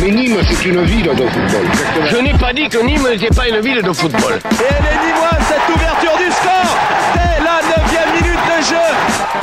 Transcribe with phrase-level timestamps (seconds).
[0.00, 1.66] Mais Nîmes, c'est une ville de football.
[2.10, 4.32] Je n'ai pas dit que Nîmes n'était pas une ville de football.
[4.32, 6.76] Et elle est nîmoise, cette ouverture du score
[7.14, 8.88] dès la 9 minute de jeu.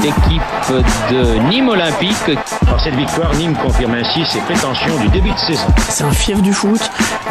[0.04, 0.42] L'équipe
[1.12, 2.38] de Nîmes Olympique.
[2.66, 5.68] Par cette victoire, Nîmes confirme ainsi ses prétentions du début de saison.
[5.90, 6.82] C'est un fief du foot.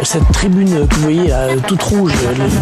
[0.02, 2.12] Cette tribune que vous voyez là, toute rouge,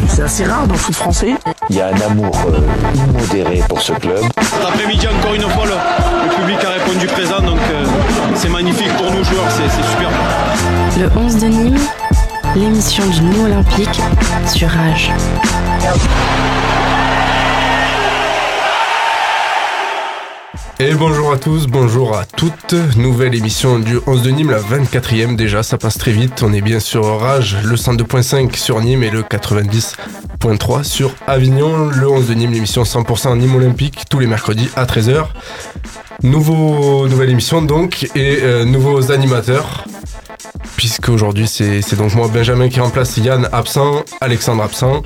[0.09, 1.35] c'est assez rare dans le foot français.
[1.71, 2.61] Il y a un amour euh,
[2.95, 4.21] immodéré pour ce club.
[4.41, 7.76] Cet après-midi, encore une fois, le, le, public a répondu présent, donc euh,
[8.37, 10.11] c'est magnifique pour nous joueurs, c'est super.
[10.99, 11.79] Le 11 de Nîmes,
[12.55, 14.01] l'émission du Nîmes Olympique
[14.47, 15.11] sur Rage.
[20.79, 22.75] Et bonjour à tous, bonjour à toutes.
[22.99, 26.43] Nouvelle émission du 11 de Nîmes, la 24e déjà, ça passe très vite.
[26.43, 31.87] On est bien sur Rage, le 102.5 sur Nîmes et le 90.3 sur Avignon.
[31.87, 35.29] Le 11 de Nîmes, l'émission 100% Nîmes Olympique, tous les mercredis à 13h.
[36.23, 39.85] Nouveau, nouvelle émission donc, et euh, nouveaux animateurs.
[40.77, 45.03] Puisque aujourd'hui c'est donc moi Benjamin qui remplace Yann absent, Alexandre absent,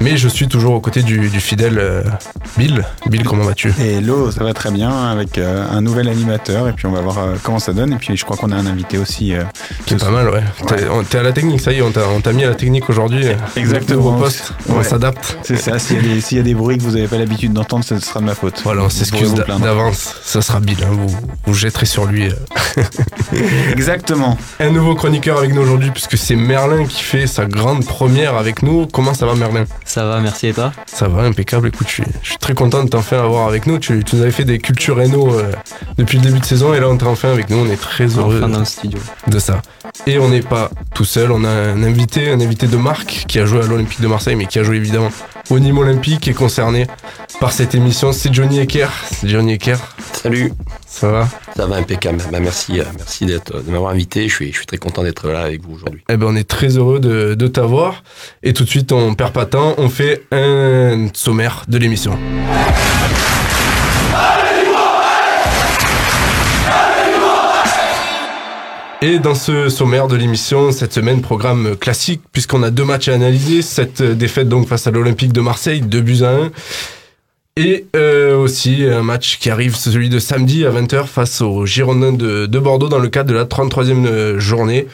[0.00, 2.02] mais je suis toujours aux côtés du, du fidèle euh,
[2.56, 2.84] Bill.
[3.06, 3.72] Bill, comment vas-tu?
[3.78, 7.18] Hello, ça va très bien avec euh, un nouvel animateur et puis on va voir
[7.18, 7.92] euh, comment ça donne.
[7.92, 9.34] Et puis je crois qu'on a un invité aussi.
[9.86, 10.42] qui est pas mal, ouais.
[10.70, 11.04] ouais.
[11.08, 13.26] T'es à la technique, ça y est, on t'a mis à la technique aujourd'hui.
[13.56, 14.18] Exactement.
[14.18, 14.28] Ouais.
[14.68, 15.38] on s'adapte.
[15.42, 17.98] C'est ça, s'il y, y, a des bruits que vous n'avez pas l'habitude d'entendre, ce
[18.00, 18.60] sera de ma faute.
[18.64, 21.14] Voilà, on s'excuse d'avance, ça sera Bill, hein, vous,
[21.46, 22.28] vous jetterez sur lui.
[23.72, 24.36] Exactement.
[24.72, 28.86] Nouveau chroniqueur avec nous aujourd'hui puisque c'est Merlin qui fait sa grande première avec nous.
[28.86, 29.64] Comment ça va Merlin?
[29.84, 30.72] Ça va, merci et toi?
[30.86, 31.68] Ça va, impeccable.
[31.68, 33.78] Écoute, je suis, je suis très content de t'en faire avoir avec nous.
[33.78, 35.52] Tu, tu, nous avais fait des cultures réno euh,
[35.98, 37.58] depuis le début de saison et là on t'a enfin avec nous.
[37.58, 38.98] On est très heureux enfin dans le studio.
[39.26, 39.62] de ça.
[40.06, 43.38] Et on n'est pas tout seul, on a un invité, un invité de marque qui
[43.38, 45.10] a joué à l'Olympique de Marseille mais qui a joué évidemment
[45.50, 46.86] au Nîmes Olympique et concerné
[47.40, 48.12] par cette émission.
[48.12, 48.88] C'est Johnny Ecker.
[49.22, 49.76] Johnny Ecker.
[50.12, 50.52] Salut.
[50.92, 52.22] Ça va Ça va impeccable.
[52.30, 54.28] Bah, merci, merci d'être, de m'avoir invité.
[54.28, 56.04] Je suis, je suis très content d'être là avec vous aujourd'hui.
[56.10, 58.04] Eh ben, on est très heureux de, de t'avoir.
[58.42, 59.74] Et tout de suite, on perd pas de temps.
[59.78, 62.16] On fait un sommaire de l'émission.
[69.00, 73.14] Et dans ce sommaire de l'émission, cette semaine, programme classique, puisqu'on a deux matchs à
[73.14, 73.62] analyser.
[73.62, 76.50] Cette défaite donc face à l'Olympique de Marseille, 2 buts à 1.
[77.56, 82.12] Et euh, aussi un match qui arrive, celui de samedi à 20h face aux Girondins
[82.12, 84.86] de, de Bordeaux dans le cadre de la 33e journée.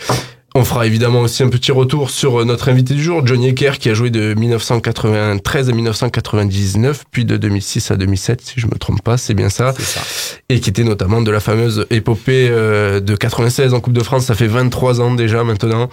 [0.54, 3.90] On fera évidemment aussi un petit retour sur notre invité du jour, Johnny Ecker, qui
[3.90, 9.02] a joué de 1993 à 1999, puis de 2006 à 2007, si je me trompe
[9.02, 9.74] pas, c'est bien ça.
[9.78, 10.00] ça.
[10.48, 14.24] Et qui était notamment de la fameuse épopée euh, de 96 en Coupe de France,
[14.24, 15.90] ça fait 23 ans déjà maintenant.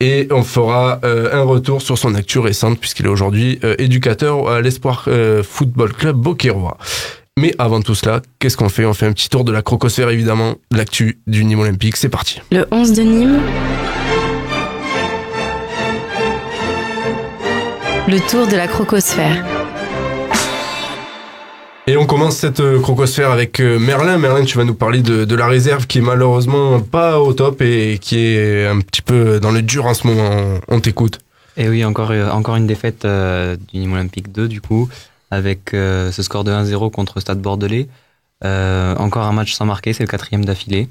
[0.00, 4.48] Et on fera euh, un retour sur son actu récente, puisqu'il est aujourd'hui euh, éducateur
[4.48, 6.78] à l'Espoir euh, Football Club Beauquerrois.
[7.38, 8.86] Mais avant tout cela, qu'est-ce qu'on fait?
[8.86, 12.40] On fait un petit tour de la crocosphère, évidemment, l'actu du Nîmes Olympique, c'est parti.
[12.50, 13.40] Le 11 de Nîmes.
[18.08, 19.44] Le tour de la crocosphère.
[21.88, 24.16] Et on commence cette crocosphère avec Merlin.
[24.18, 27.62] Merlin, tu vas nous parler de, de, la réserve qui est malheureusement pas au top
[27.62, 30.60] et qui est un petit peu dans le dur en ce moment.
[30.68, 31.18] On t'écoute.
[31.56, 34.88] Et oui, encore, encore une défaite euh, du Nîmes Olympique 2 du coup,
[35.32, 37.88] avec euh, ce score de 1-0 contre Stade Bordelais.
[38.44, 40.88] Euh, encore un match sans marquer, c'est le quatrième d'affilée.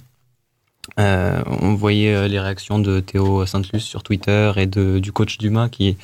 [0.97, 5.95] on voyait les réactions de Théo Saint-Luce sur Twitter et de, du coach Dumas qui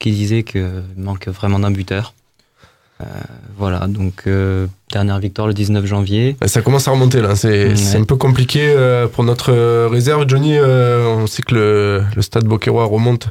[0.00, 2.14] qui disait qu'il manque vraiment d'un buteur.
[3.00, 3.04] Euh,
[3.56, 6.36] voilà, donc euh, dernière victoire le 19 janvier.
[6.44, 7.96] Ça commence à remonter là, c'est ouais.
[7.96, 9.52] un peu compliqué euh, pour notre
[9.86, 10.24] réserve.
[10.28, 13.28] Johnny, euh, on sait que le, le stade Beauquerrois remonte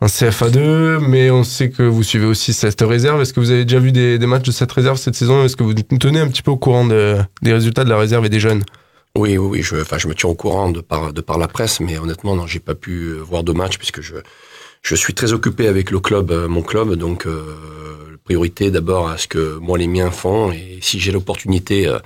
[0.00, 3.20] en CFA2, mais on sait que vous suivez aussi cette réserve.
[3.22, 5.44] Est-ce que vous avez déjà vu des, des matchs de cette réserve cette saison?
[5.44, 7.98] Est-ce que vous nous tenez un petit peu au courant de, des résultats de la
[7.98, 8.64] réserve et des jeunes?
[9.16, 11.46] Oui, oui, oui, je, enfin, je me tiens au courant de par, de par la
[11.46, 14.14] presse, mais honnêtement, non, j'ai pas pu voir de match puisque je,
[14.84, 17.42] je suis très occupé avec le club, euh, mon club, donc euh,
[18.24, 21.98] priorité d'abord à ce que moi les miens font, et si j'ai l'opportunité euh,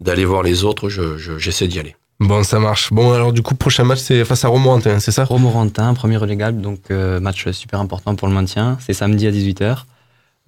[0.00, 1.96] d'aller voir les autres, j'essaie je, je, d'y aller.
[2.20, 2.92] Bon, ça marche.
[2.92, 5.24] Bon, alors du coup, prochain match, c'est face à Romorantin, c'est ça?
[5.24, 8.78] Romorantin, premier relégable, donc euh, match super important pour le maintien.
[8.84, 9.84] C'est samedi à 18h.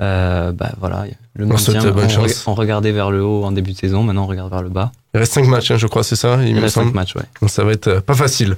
[0.01, 2.47] Euh, bah voilà, le On maintien, on, chance.
[2.47, 4.93] on regardait vers le haut en début de saison, maintenant on regarde vers le bas.
[5.13, 6.89] Il reste 5 matchs, hein, je crois, c'est ça Il, me reste semble.
[6.89, 7.25] 5 matchs, ouais.
[7.41, 8.57] Donc ça va être euh, pas facile.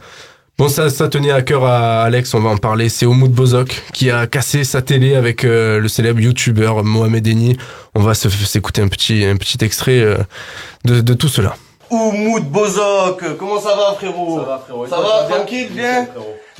[0.61, 2.91] Bon, ça, ça tenait à cœur à Alex, on va en parler.
[2.91, 7.57] C'est Oumoud Bozok qui a cassé sa télé avec euh, le célèbre youtubeur Mohamed Eni.
[7.95, 10.19] On va s'écouter un petit, un petit extrait euh,
[10.85, 11.57] de, de tout cela.
[11.89, 14.41] Oumoud Bozok, comment ça va frérot?
[14.41, 14.87] Ça va frérot.
[14.87, 16.07] Ça va, tranquille, bien?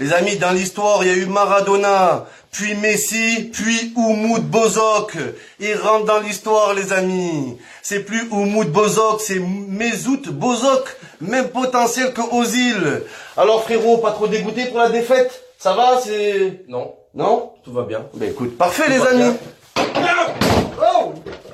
[0.01, 5.13] Les amis, dans l'histoire, il y a eu Maradona, puis Messi, puis Oumoud Bozok.
[5.59, 7.59] Il rentre dans l'histoire, les amis.
[7.83, 10.97] C'est plus Oumoud Bozok, c'est Mezout Bozok.
[11.21, 13.03] Même potentiel que Ozil.
[13.37, 15.43] Alors frérot, pas trop dégoûté pour la défaite?
[15.59, 16.63] Ça va, c'est...
[16.67, 16.95] Non.
[17.15, 17.53] Non?
[17.63, 18.07] Tout va bien.
[18.15, 19.37] Ben écoute, parfait les amis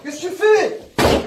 [0.05, 0.81] Qu'est-ce que tu fais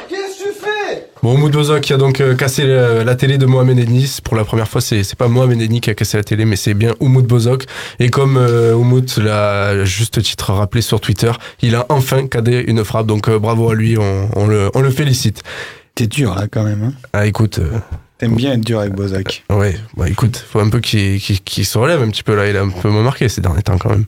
[0.08, 3.46] Qu'est-ce que tu fais Bon, Moudozok qui a donc euh, cassé la, la télé de
[3.46, 4.20] Mohamed Ennis.
[4.24, 6.74] Pour la première fois, c'est pas Mohamed Ennis qui a cassé la télé, mais c'est
[6.74, 7.66] bien Oumoud Bozok.
[8.00, 11.32] Et comme euh, Oumoud l'a juste titre rappelé sur Twitter,
[11.62, 13.06] il a enfin cadré une frappe.
[13.08, 15.44] Donc euh, bravo à lui, on, on le, on le félicite.
[15.94, 16.84] T'es dur là quand même.
[16.84, 17.60] Hein Ah écoute.
[17.60, 17.78] euh,
[18.18, 19.44] T'aimes bien être dur avec Bozak.
[19.50, 22.50] Ouais, bah écoute, faut un peu qu'il qu'il- qu'il se relève un petit peu là.
[22.50, 24.06] Il a un peu moins marqué ces derniers temps quand même.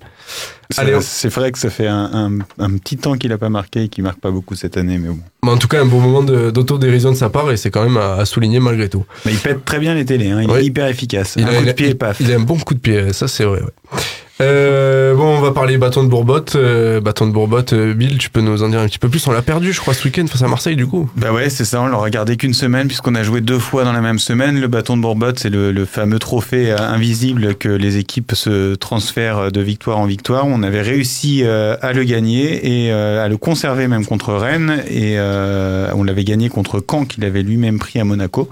[0.70, 3.90] C'est vrai que ça fait un, un- un petit temps qu'il a pas marqué et
[3.90, 5.20] qu'il marque pas beaucoup cette année, mais bon.
[5.44, 7.98] Mais en tout cas, un bon moment d'autodérision de, sa part et c'est quand même
[7.98, 9.06] à, à souligner malgré tout.
[9.26, 10.42] Mais il pète très bien les télés, hein.
[10.42, 11.36] il est hyper efficace.
[11.38, 12.20] Il un a, coup de pied il- paf.
[12.22, 13.62] il a un bon coup de pied, ça c'est vrai.
[13.62, 14.00] ouais.
[14.40, 16.56] Euh, bon, on va parler bâton de Bourbotte.
[16.56, 19.26] Euh, bâton de Bourbotte, euh, Bill, tu peux nous en dire un petit peu plus
[19.28, 21.10] On l'a perdu, je crois, ce week-end face à Marseille, du coup.
[21.16, 23.94] Bah ouais, c'est ça, on l'a regardé qu'une semaine puisqu'on a joué deux fois dans
[23.94, 24.60] la même semaine.
[24.60, 29.52] Le bâton de Bourbotte, c'est le, le fameux trophée invisible que les équipes se transfèrent
[29.52, 30.48] de victoire en victoire.
[30.48, 36.04] On avait réussi à le gagner et à le conserver même contre Rennes et on
[36.04, 38.50] l'avait gagné contre Caen qu'il avait lui-même pris à Monaco.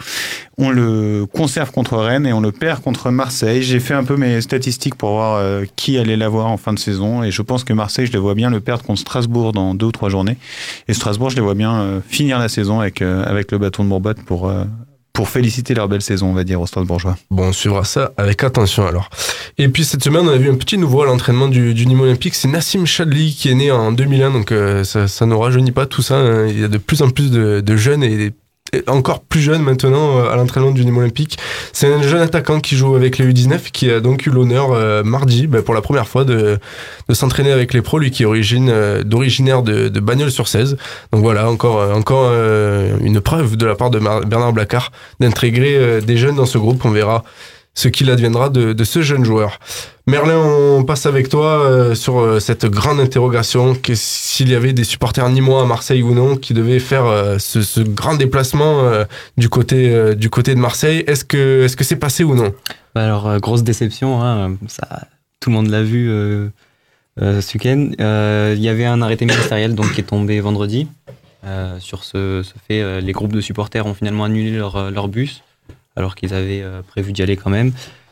[0.58, 3.64] On le conserve contre Rennes et on le perd contre Marseille.
[3.64, 5.42] J'ai fait un peu mes statistiques pour voir
[5.80, 8.36] qui allait l'avoir en fin de saison et je pense que Marseille, je les vois
[8.36, 10.36] bien le perdre contre Strasbourg dans deux ou trois journées.
[10.90, 13.86] Et Strasbourg, je les vois bien euh, finir la saison avec, euh, avec le bâton
[13.86, 14.66] de Bourbotte pour, euh,
[15.14, 17.16] pour féliciter leur belle saison, on va dire, aux Strasbourgeois.
[17.32, 19.10] Bon, on suivra ça avec attention alors.
[19.58, 22.02] Et puis cette semaine, on a vu un petit nouveau à l'entraînement du, du Nîmes
[22.02, 22.36] Olympique.
[22.36, 24.54] C'est Nassim Chadli qui est né en 2001, donc
[24.84, 26.16] ça, ça ne rajeunit pas tout ça.
[26.18, 26.48] hein.
[26.48, 28.34] Il y a de plus en plus de, de jeunes et des-
[28.88, 31.38] encore plus jeunes maintenant euh, à l'entraînement du Nîmes Olympique.
[31.74, 35.04] C'est un jeune attaquant qui joue avec les U19 qui a donc eu l'honneur euh,
[35.04, 36.60] mardi, bah, pour la première fois, de,
[37.12, 40.78] s'entraîner avec les pros, lui qui est origine, euh, d'originaire de, de Bagnols-sur-Cèze.
[41.12, 42.32] Donc voilà, encore, encore
[43.02, 46.84] une preuve de la part de Bernard Blacard d'intégrer des jeunes dans ce groupe.
[46.86, 47.24] On verra
[47.80, 49.60] ce qu'il adviendra de, ce jeune joueur.
[50.06, 54.84] Merlin, on passe avec toi euh, sur euh, cette grande interrogation, s'il y avait des
[54.84, 58.84] supporters nîmois à Marseille ou non qui devaient faire euh, ce, grand déplacement
[59.38, 61.04] du côté du côté de Marseille.
[61.08, 62.54] Est-ce que est-ce c'est passé ou non?
[62.94, 64.58] Bah alors, grosse déception, hein,
[65.40, 66.10] tout le monde l'a vu
[67.18, 67.92] ce week-end.
[68.58, 70.88] Il y avait un arrêté ministériel donc, qui est tombé vendredi.
[71.80, 75.44] Sur ce, ce fait, les groupes de supporters ont finalement annulé leur, leur bus,
[75.96, 77.72] alors qu'ils avaient euh, prévu d'y aller quand même.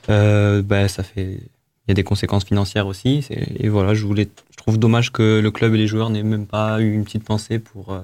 [0.09, 3.25] Euh, bah, ça fait, il y a des conséquences financières aussi.
[3.29, 6.47] Et voilà, je, voulais, je trouve dommage que le club et les joueurs n'aient même
[6.47, 8.01] pas eu une petite pensée pour, euh,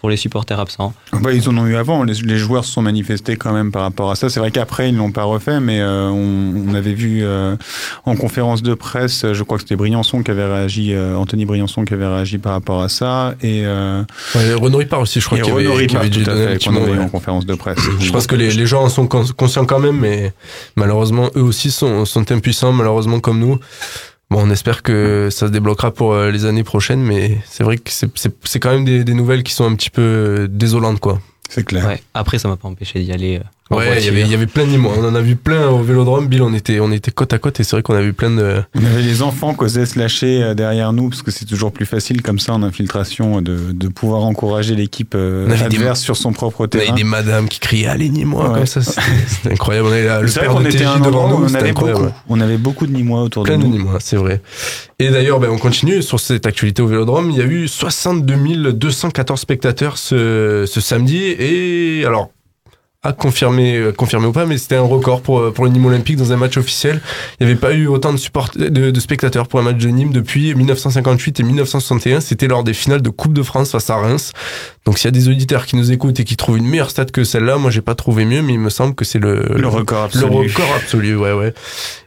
[0.00, 0.94] pour les supporters absents.
[1.12, 2.04] Bah, ils en ont eu avant.
[2.04, 4.28] Les, les joueurs se sont manifestés quand même par rapport à ça.
[4.30, 7.56] C'est vrai qu'après, ils l'ont pas refait, mais euh, on, on avait vu euh,
[8.06, 11.84] en conférence de presse, je crois que c'était Briançon qui avait réagi, euh, Anthony Briançon
[11.84, 13.34] qui avait réagi par rapport à ça.
[13.42, 14.02] Et, euh,
[14.34, 16.64] ouais, Renaud Ripard aussi, je crois qu'il y avait, Renaud Ripard, avait tout à fait,
[16.64, 17.04] qu'on avait eu ouais.
[17.04, 17.78] en conférence de presse.
[18.00, 20.32] Je pense que les, les gens en sont cons- conscients quand même, mais
[20.76, 23.58] malheureusement, eux aussi sont, sont impuissants, malheureusement comme nous.
[24.30, 27.78] Bon, on espère que ça se débloquera pour euh, les années prochaines, mais c'est vrai
[27.78, 30.46] que c'est- c'est c'est quand même des, des nouvelles qui sont un petit peu euh,
[30.48, 31.20] désolantes, quoi.
[31.48, 31.84] C'est clair.
[31.86, 32.00] Ouais.
[32.14, 33.40] Après, ça m'a pas empêché d'y aller.
[33.72, 34.76] Euh, Ouais, il y avait, il y avait plein de.
[34.78, 36.26] On en a vu plein au Vélodrome.
[36.26, 38.30] Bill, on était, on était côte à côte et c'est vrai qu'on a vu plein
[38.30, 38.62] de.
[38.74, 41.72] On avait les enfants qui osaient se lâcher euh, derrière nous, parce que c'est toujours
[41.72, 45.76] plus facile comme ça en infiltration de, de pouvoir encourager l'équipe euh, On avait des-
[45.76, 46.96] adverse sur son propre On avait terrain.
[46.96, 48.54] des madames qui criaient Allez, Nîmois, Ouais.
[48.58, 48.80] comme ça.
[48.82, 49.88] C'était incroyable.
[49.88, 51.44] On avait la- le vrai père de était un devant nous.
[51.48, 52.06] on avait beaucoup.
[52.28, 53.72] On avait beaucoup de Nîmois autour Plein de de nous.
[53.76, 54.40] Nîmois, c'est vrai.
[54.98, 57.30] Et d'ailleurs, ben, on continue sur cette actualité au Vélodrome.
[57.30, 61.18] Il y a eu 62 214 spectateurs ce, ce samedi.
[61.38, 62.30] Et alors,
[63.02, 65.86] à confirmer, euh, confirmer ou pas, mais c'était un record pour, euh, pour le Nîmes
[65.86, 67.00] Olympique dans un match officiel.
[67.40, 69.88] Il n'y avait pas eu autant de, support, de, de spectateurs pour un match de
[69.88, 72.20] Nîmes depuis 1958 et 1961.
[72.20, 74.32] C'était lors des finales de Coupe de France face à Reims.
[74.84, 77.06] Donc s'il y a des auditeurs qui nous écoutent et qui trouvent une meilleure stat
[77.06, 79.68] que celle-là, moi j'ai pas trouvé mieux, mais il me semble que c'est le, Le
[79.68, 80.26] record absolu.
[80.26, 81.54] Le record absolu, ouais, ouais.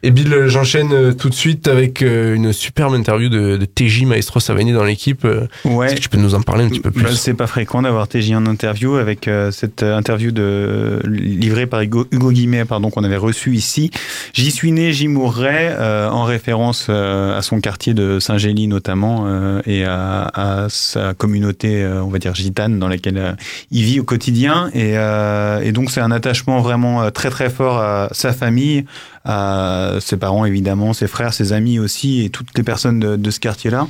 [0.03, 4.39] Et Bill, j'enchaîne euh, tout de suite avec une superbe interview de, de TJ Maestro
[4.39, 5.25] Savani dans l'équipe.
[5.65, 5.87] Ouais.
[5.87, 7.03] Est-ce que tu peux nous en parler un petit peu plus?
[7.03, 11.81] Bah, c'est pas fréquent d'avoir TJ en interview avec euh, cette interview de livrée par
[11.81, 13.91] Hugo, Hugo Guimet, pardon, qu'on avait reçu ici.
[14.33, 19.25] J'y suis né, j'y mourrai, euh, en référence euh, à son quartier de Saint-Gély notamment
[19.25, 23.33] euh, et à, sa communauté, euh, on va dire gitane, dans laquelle euh,
[23.71, 24.69] il vit au quotidien.
[24.73, 28.85] Et, euh, donc c'est un attachement vraiment euh, très très fort à sa famille,
[29.25, 33.31] à ses parents évidemment, ses frères, ses amis aussi et toutes les personnes de, de
[33.31, 33.87] ce quartier-là.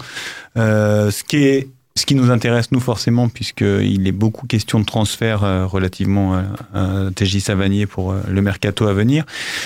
[0.58, 4.84] Euh, ce qui est ce qui nous intéresse, nous, forcément, puisqu'il est beaucoup question de
[4.86, 9.26] transfert euh, relativement à, à TJ Savanier pour euh, le mercato à venir,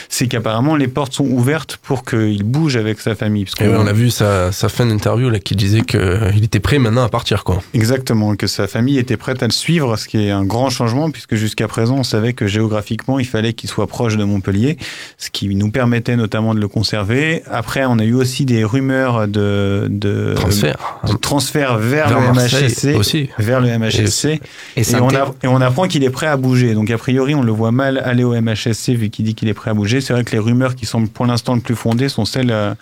[0.10, 3.46] c'est qu'apparemment, les portes sont ouvertes pour qu'il bouge avec sa famille.
[3.46, 6.60] Parce Et ouais, on a vu sa, sa fin d'interview là, qui disait qu'il était
[6.60, 7.46] prêt maintenant à partir.
[7.46, 7.63] Quoi.
[7.74, 11.10] Exactement, que sa famille était prête à le suivre, ce qui est un grand changement,
[11.12, 14.75] puisque jusqu'à présent, on savait que géographiquement, il fallait qu'il soit proche de Montpellier,
[15.17, 17.43] ce qui nous permettait notamment de le conserver.
[17.50, 22.33] Après, on a eu aussi des rumeurs de, de transfert, de transfert vers, vers le
[22.33, 23.29] MHSC, aussi.
[23.38, 24.39] vers le MHSC, et,
[24.75, 26.74] et, et, on, a, et on apprend qu'il est prêt à bouger.
[26.74, 29.53] Donc a priori, on le voit mal aller au MHSC vu qu'il dit qu'il est
[29.53, 30.01] prêt à bouger.
[30.01, 32.74] C'est vrai que les rumeurs qui semblent pour l'instant le plus fondées sont celles euh,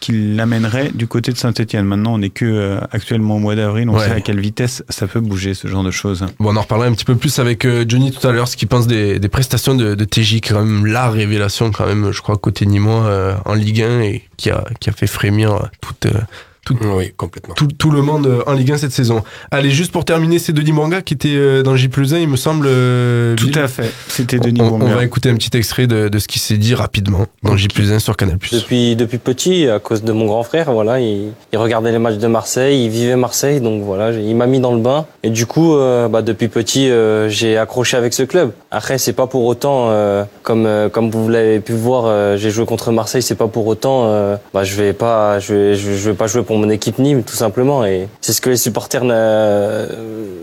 [0.00, 1.84] qui l'amèneraient du côté de Saint-Etienne.
[1.84, 4.04] Maintenant, on n'est que euh, actuellement au mois d'avril, on ouais.
[4.04, 6.24] sait à quelle vitesse ça peut bouger ce genre de choses.
[6.38, 8.56] Bon, on en reparlera un petit peu plus avec euh, Johnny tout à l'heure, ce
[8.56, 12.20] qu'il pense des, des, prestations de, de TJ, quand même la révélation quand même, je
[12.20, 16.06] crois côté Nîmois euh, en Ligue 1 et qui a qui a fait frémir toute
[16.66, 17.54] tout, oui, complètement.
[17.54, 19.22] Tout, tout, le monde en Ligue 1 cette saison.
[19.52, 22.36] Allez, juste pour terminer, c'est Denis Mwanga qui était euh, dans J 1, il me
[22.36, 22.66] semble.
[22.68, 24.86] Euh, tout à fait, c'était Denis on, Mwanga.
[24.86, 27.68] On va écouter un petit extrait de, de ce qui s'est dit rapidement dans okay.
[27.84, 28.38] J 1 sur Canal+.
[28.50, 32.18] Depuis, depuis petit, à cause de mon grand frère, voilà, il, il, regardait les matchs
[32.18, 35.06] de Marseille, il vivait Marseille, donc voilà, il m'a mis dans le bain.
[35.22, 38.50] Et du coup, euh, bah, depuis petit, euh, j'ai accroché avec ce club.
[38.72, 42.90] Après, c'est pas pour autant, euh, comme, comme vous l'avez pu voir, j'ai joué contre
[42.90, 44.10] Marseille, c'est pas pour autant,
[44.52, 47.36] bah, je vais pas, je vais, je vais pas jouer pour mon équipe Nîmes, tout
[47.36, 47.84] simplement.
[47.84, 49.86] Et c'est ce que les supporters ne,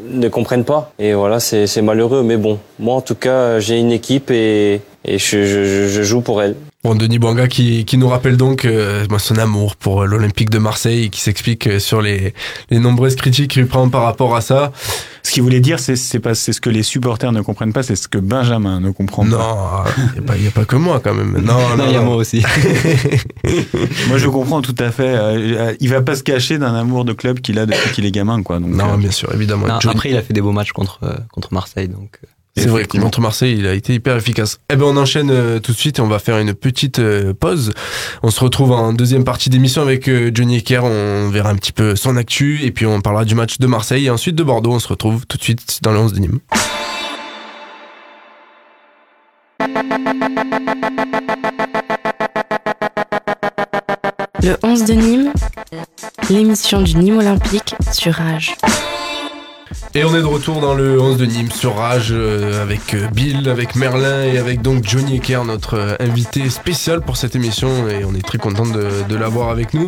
[0.10, 0.92] ne comprennent pas.
[1.00, 2.24] Et voilà, c'est malheureux.
[2.24, 6.22] Mais bon, moi en tout cas, j'ai une équipe et, et je, je, je, joue
[6.22, 6.56] pour elle.
[6.84, 11.06] Bon, Denis Bouanga qui, qui nous rappelle donc euh, son amour pour l'Olympique de Marseille
[11.06, 12.34] et qui s'explique sur les,
[12.70, 14.72] les nombreuses critiques qu'il prend par rapport à ça.
[15.26, 17.82] Ce qu'il voulait dire, c'est c'est pas c'est ce que les supporters ne comprennent pas,
[17.82, 19.86] c'est ce que Benjamin ne comprend non, pas.
[19.86, 21.38] Non, il n'y a, pas, y a pas que moi quand même.
[21.42, 22.44] Non, non, il y a moi aussi.
[24.10, 25.16] moi, je comprends tout à fait.
[25.16, 28.12] Euh, il va pas se cacher d'un amour de club qu'il a depuis qu'il est
[28.12, 28.60] gamin, quoi.
[28.60, 29.68] Donc, non, euh, bien sûr, évidemment.
[29.68, 31.00] Non, après, il a fait des beaux matchs contre
[31.32, 32.20] contre Marseille, donc.
[32.56, 34.60] C'est vrai que contre Marseille, il a été hyper efficace.
[34.72, 37.34] Eh ben, on enchaîne euh, tout de suite et on va faire une petite euh,
[37.34, 37.74] pause.
[38.22, 40.84] On se retrouve en deuxième partie d'émission avec euh, Johnny Ecker.
[40.84, 44.06] On verra un petit peu son actu et puis on parlera du match de Marseille
[44.06, 44.74] et ensuite de Bordeaux.
[44.74, 46.40] On se retrouve tout de suite dans le 11 de Nîmes.
[54.44, 55.34] Le 11 de Nîmes,
[56.30, 58.56] l'émission du Nîmes Olympique sur Rage.
[59.96, 63.48] Et on est de retour dans le 11 de Nîmes sur Rage euh, avec Bill,
[63.48, 68.04] avec Merlin et avec donc Johnny Ecker, notre euh, invité spécial pour cette émission et
[68.04, 69.86] on est très content de, l'avoir avec nous.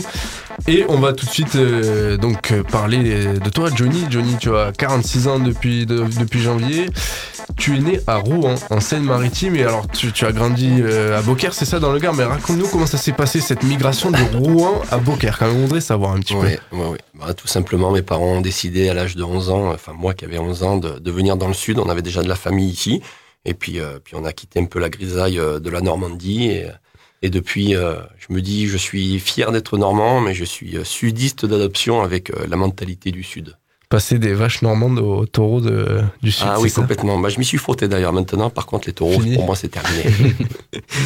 [0.68, 4.06] Et on va tout de suite euh, donc parler de toi Johnny.
[4.12, 6.86] Johnny, tu as 46 ans depuis, de, depuis janvier.
[7.58, 11.22] Tu es né à Rouen, en Seine-Maritime, et alors tu, tu as grandi euh, à
[11.22, 14.18] Beaucaire, c'est ça dans le Gard, mais raconte-nous comment ça s'est passé cette migration de
[14.38, 16.78] Rouen à Beaucaire, quand même, on voudrait savoir un petit ouais, peu.
[16.78, 16.98] Ouais.
[17.14, 20.26] Bah, tout simplement, mes parents ont décidé à l'âge de 11 ans, enfin moi qui
[20.26, 22.70] avais 11 ans, de, de, venir dans le sud, on avait déjà de la famille
[22.70, 23.02] ici,
[23.46, 26.48] et puis, euh, puis on a quitté un peu la grisaille euh, de la Normandie,
[26.48, 26.68] et,
[27.22, 31.46] et depuis, euh, je me dis, je suis fier d'être normand, mais je suis sudiste
[31.46, 33.56] d'adoption avec la mentalité du sud
[33.90, 36.48] passer des vaches normandes aux taureaux de, du sud.
[36.50, 37.20] Ah oui, complètement.
[37.20, 38.14] Bah, je m'y suis frotté d'ailleurs.
[38.14, 39.36] Maintenant, par contre, les taureaux, Fini.
[39.36, 40.04] pour moi, c'est terminé.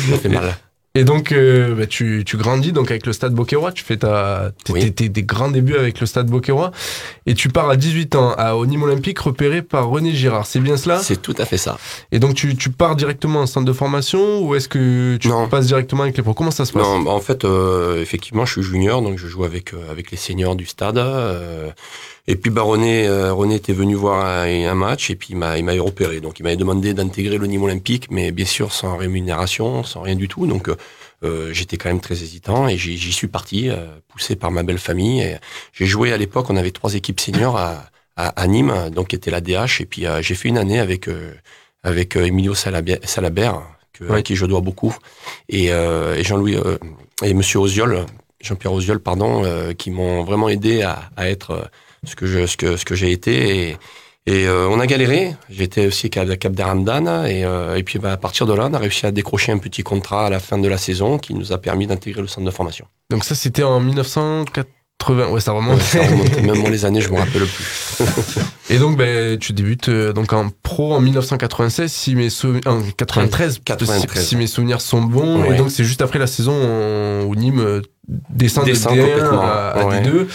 [0.10, 0.56] ça fait mal.
[0.96, 3.72] Et donc, euh, bah, tu, tu grandis donc avec le Stade Beauquerrois.
[3.72, 4.92] Tu fais ta, tes, oui.
[4.92, 6.72] tes, tes grands débuts avec le Stade Beauquerrois.
[7.28, 10.48] Et tu pars à 18 ans à, au Nîmes Olympique, repéré par René Girard.
[10.48, 10.98] C'est bien cela?
[10.98, 11.78] C'est tout à fait ça.
[12.12, 15.48] Et donc, tu, tu pars directement en centre de formation ou est-ce que tu non.
[15.48, 16.34] passes directement avec les pros?
[16.34, 16.82] Comment ça se passe?
[16.82, 20.10] Non, bah, en fait, euh, effectivement, je suis junior, donc je joue avec, euh, avec
[20.10, 20.98] les seniors du stade.
[22.30, 25.30] Euh, et puis bah, René, euh, René était venu voir un, un match et puis
[25.32, 26.22] il m'a il m'a repéré.
[26.22, 30.16] Donc il m'avait demandé d'intégrer le Nîmes Olympique, mais bien sûr sans rémunération, sans rien
[30.16, 30.48] du tout.
[30.48, 30.70] Donc
[31.24, 34.78] euh, j'étais quand même très hésitant et j'y suis parti, euh, poussé par ma belle
[34.78, 35.38] famille.
[35.74, 39.16] J'ai joué à l'époque, on avait trois équipes seniors à, à, à, Nîmes, donc qui
[39.16, 39.82] était la DH.
[39.82, 41.10] Et puis euh, j'ai fait une année avec
[41.84, 43.62] avec Emilio Salabert, Salabert
[43.94, 44.20] que, ouais.
[44.20, 44.96] à qui je dois beaucoup,
[45.48, 46.58] et, et Jean-Louis
[47.24, 48.06] et Monsieur Oziol,
[48.42, 49.44] Jean-Pierre Oziol, pardon,
[49.78, 51.70] qui m'ont vraiment aidé à, à être
[52.04, 53.70] ce que je, ce que, ce que j'ai été.
[53.70, 53.78] Et,
[54.26, 55.36] et euh, on a galéré.
[55.50, 57.26] J'étais aussi à Cap d'Aramdan.
[57.26, 59.58] Et, euh, et puis bah, à partir de là, on a réussi à décrocher un
[59.58, 62.46] petit contrat à la fin de la saison qui nous a permis d'intégrer le centre
[62.46, 62.86] de formation.
[63.10, 65.30] Donc ça, c'était en 1980.
[65.30, 65.82] Ouais, ça remonte.
[65.82, 66.44] Ça remonte.
[66.44, 68.04] Même les années, je me rappelle plus.
[68.70, 72.28] et donc, ben, tu débutes euh, donc en pro en 1996, si mes
[72.68, 74.22] en 93, 93.
[74.22, 75.42] Si, si, mes souvenirs sont bons.
[75.42, 75.56] Ouais.
[75.56, 77.82] Et donc, c'est juste après la saison où Nîmes
[78.30, 80.02] descend, descend de D1 à, à ouais.
[80.02, 80.28] D2.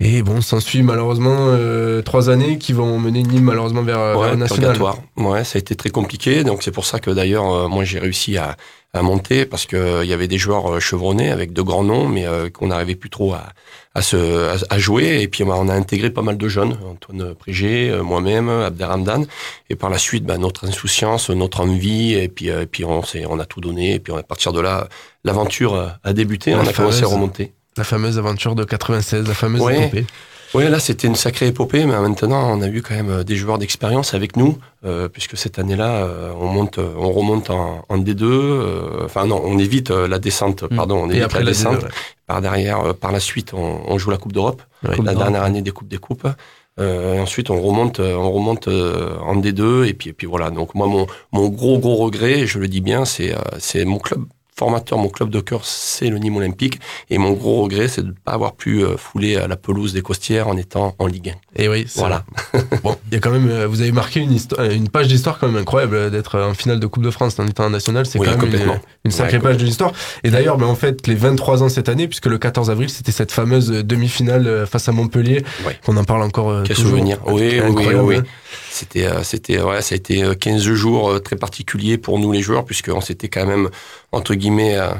[0.00, 4.30] Et bon, s'ensuit malheureusement euh, trois années qui vont mener Nîmes malheureusement vers, vers Ouais,
[4.30, 4.76] le national.
[5.16, 6.44] Ouais, ça a été très compliqué.
[6.44, 8.56] Donc c'est pour ça que d'ailleurs, euh, moi j'ai réussi à,
[8.94, 11.82] à monter parce que euh, il y avait des joueurs euh, chevronnés avec de grands
[11.82, 13.48] noms, mais euh, qu'on n'arrivait plus trop à,
[13.96, 14.16] à se
[14.50, 15.20] à, à jouer.
[15.20, 19.24] Et puis on a intégré pas mal de jeunes, Antoine Prégé, euh, moi-même, Abderramdan.
[19.68, 23.02] Et par la suite, bah, notre insouciance, notre envie, et puis euh, et puis on
[23.02, 23.94] s'est on a tout donné.
[23.94, 24.88] Et puis à partir de là,
[25.24, 26.54] l'aventure euh, a débuté.
[26.54, 27.52] On a commencé à remonter.
[27.78, 29.78] La fameuse aventure de 96, la fameuse Ouais.
[29.84, 30.06] épopée.
[30.54, 33.36] Oui, là, c'était une sacrée épopée, mais maintenant, on a eu quand même euh, des
[33.36, 37.98] joueurs d'expérience avec nous, euh, puisque cette année-là, euh, on monte, on remonte en, en
[37.98, 38.22] D2.
[38.24, 41.10] euh, Enfin, non, on évite la descente, pardon, on Mm.
[41.10, 41.76] Évite après la descente.
[41.80, 41.90] D2, ouais.
[42.26, 44.96] Par derrière, par la suite, on, on joue la Coupe d'Europe, Ouais.
[45.04, 46.26] la dernière année des Coupes des Coupes.
[46.80, 50.48] Euh, et ensuite, on remonte, on remonte en D2, et puis, et puis voilà.
[50.50, 53.98] Donc moi, mon, mon gros gros regret, et je le dis bien, c'est, c'est mon
[53.98, 54.24] club
[54.58, 56.80] formateur, mon club de cœur, c'est le Nîmes Olympique.
[57.10, 59.92] Et mon gros regret, c'est de ne pas avoir pu euh, fouler à la pelouse
[59.92, 61.62] des Costières en étant en Ligue 1.
[61.62, 62.24] Et oui, c'est Voilà.
[62.82, 65.06] Bon, il y a quand même, euh, vous avez marqué une, histoire, euh, une page
[65.08, 68.04] d'histoire quand même incroyable d'être en finale de Coupe de France en étant en national.
[68.04, 69.92] C'est Oui, quand même une, sacrée Ouais, page de l'histoire.
[70.24, 73.12] Et d'ailleurs, ben, en fait, les 23 ans cette année, puisque le 14 avril, c'était
[73.12, 75.44] cette fameuse demi-finale face à Montpellier,
[75.86, 76.90] qu'on en parle encore Quel toujours.
[76.92, 77.18] souvenir.
[77.26, 78.16] Oui, oui, oui, Incroyable, oui.
[78.78, 82.42] C'était, euh, c'était, ça a été euh, 15 jours euh, très particuliers pour nous les
[82.42, 83.70] joueurs, puisqu'on s'était quand même,
[84.12, 84.90] entre guillemets, euh,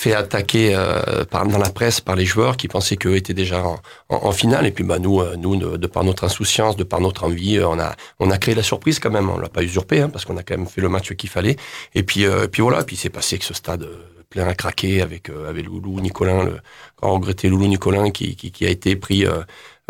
[0.00, 3.62] fait attaquer euh, dans la presse par les joueurs qui pensaient qu'eux étaient déjà
[4.08, 4.66] en, finale.
[4.66, 7.68] Et puis bah, nous, euh, nous de, par notre insouciance, de par notre envie, euh,
[7.68, 9.28] on a, on a créé la surprise quand même.
[9.28, 11.56] On l'a pas usurpé, hein, parce qu'on a quand même fait le match qu'il fallait.
[11.94, 13.96] Et puis, euh, puis voilà, puis c'est passé que ce stade euh,
[14.30, 16.60] plein à craquer avec, euh, avec Loulou Nicolin, le
[17.02, 19.26] regretté Loulou Nicolin qui a été pris...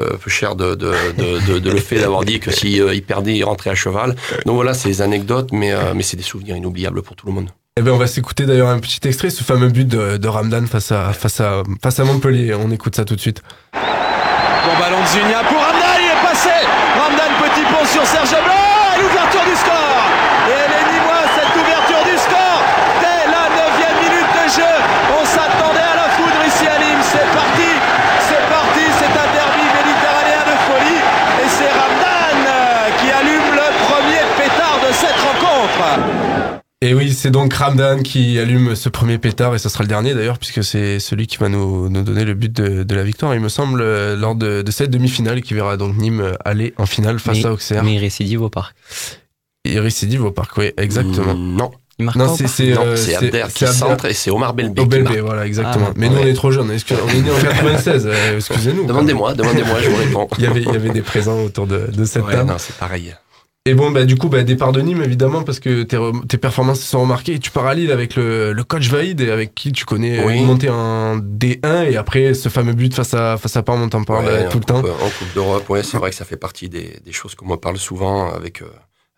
[0.01, 2.95] Euh, peu cher de, de, de, de, de le fait d'avoir dit que si euh,
[2.95, 4.17] il perdait, il rentrait à cheval.
[4.47, 7.33] Donc voilà, c'est des anecdotes, mais, euh, mais c'est des souvenirs inoubliables pour tout le
[7.33, 7.51] monde.
[7.77, 10.67] Eh ben, on va s'écouter d'ailleurs un petit extrait, ce fameux but de, de Ramdan
[10.67, 12.55] face à, face à, face à Montpellier.
[12.55, 13.43] On écoute ça tout de suite.
[13.73, 16.51] Bon ballon de Zunia pour Ramdan, il est passé
[16.97, 18.67] Ramdan, petit pont sur Serge Blanc
[18.97, 20.05] et l'ouverture du score
[20.49, 22.61] Et les Nîmois, cette ouverture du score
[23.01, 24.75] dès la 9 minute de jeu
[25.17, 27.71] On s'attendait à la foudre ici à Nîmes, c'est parti
[28.29, 31.01] C'est parti, c'est un derby méditerranéen de folie
[31.41, 35.81] et c'est Ramdan euh, qui allume le premier pétard de cette rencontre
[36.83, 40.15] Et oui, c'est donc Ramdan qui allume ce premier pétard et ce sera le dernier
[40.15, 43.35] d'ailleurs puisque c'est celui qui va nous, nous donner le but de, de la victoire,
[43.37, 46.75] il me semble, euh, lors de, de cette demi-finale qui verra donc Nîmes euh, aller
[46.77, 47.85] en finale face Mais- à Auxerre.
[47.85, 48.75] Mais il récidive au parc.
[49.65, 51.35] Il récidive au parc, oui, exactement.
[51.35, 51.71] Mm, non.
[52.01, 55.21] Il marque Non, c'est c'est euh, c'est Abder qui centre et c'est Omar Belbé Belbé,
[55.21, 55.89] voilà, exactement.
[55.91, 56.73] Ah, Mais nous, on est trop jeunes.
[56.73, 58.87] excuse- On est né en 96, euh, excusez-nous.
[58.87, 60.27] Demandez-moi, demandez-moi, je vous réponds.
[60.39, 62.49] Il y avait, il y avait des présents autour de, de cette Ouais, table.
[62.51, 63.15] non, c'est pareil.
[63.67, 66.87] Et bon, bah, du coup, bah, départ de Nîmes, évidemment, parce que tes, performances se
[66.87, 67.35] sont remarquées.
[67.35, 70.39] Et tu pars à Lille avec le, le coach Vaïd, avec qui tu connais Oui.
[70.39, 73.89] une montée en D1, et après, ce fameux but face à, face à Parme, on
[73.91, 74.79] t'en parle Ouais, euh, tout le temps.
[74.79, 77.57] En Coupe d'Europe, ouais, c'est vrai que ça fait partie des, des choses qu'on me
[77.57, 78.67] parle souvent avec, euh,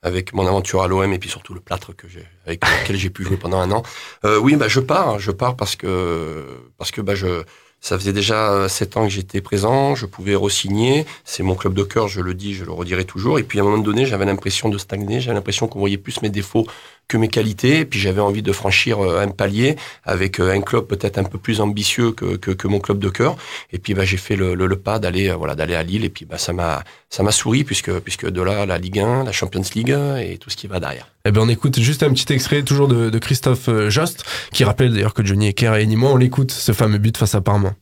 [0.02, 3.11] avec mon aventure à l'OM et puis surtout le plâtre que j'ai, avec lequel j'ai
[3.11, 3.85] pu jouer pendant un an.
[4.24, 6.44] Euh, oui, bah, je pars, je pars parce que,
[6.78, 7.44] parce que, bah, je,
[7.82, 11.04] ça faisait déjà euh, sept ans que j'étais présent, je pouvais re-signer.
[11.24, 13.40] C'est mon club de cœur, je le dis, je le redirai toujours.
[13.40, 16.22] Et puis à un moment donné, j'avais l'impression de stagner, j'avais l'impression qu'on voyait plus
[16.22, 16.64] mes défauts
[17.08, 17.80] que mes qualités.
[17.80, 21.24] Et puis j'avais envie de franchir euh, un palier avec euh, un club peut-être un
[21.24, 23.36] peu plus ambitieux que, que, que mon club de cœur.
[23.72, 26.04] Et puis bah, j'ai fait le, le, le pas d'aller euh, voilà d'aller à Lille.
[26.04, 29.24] Et puis bah, ça m'a ça m'a souri puisque puisque de là la Ligue 1,
[29.24, 31.06] la Champions League et tout ce qui va derrière.
[31.24, 34.92] Eh ben, on écoute juste un petit extrait, toujours de, de Christophe Jost, qui rappelle
[34.92, 37.72] d'ailleurs que Johnny Ecker et Nîmes, on l'écoute, ce fameux but face à Parme.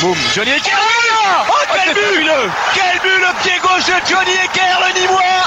[0.00, 0.72] Boum, Johnny Ecker
[1.48, 2.26] Oh, quel but
[2.74, 5.42] Quel but le pied gauche de Johnny Ecker, le Nîmois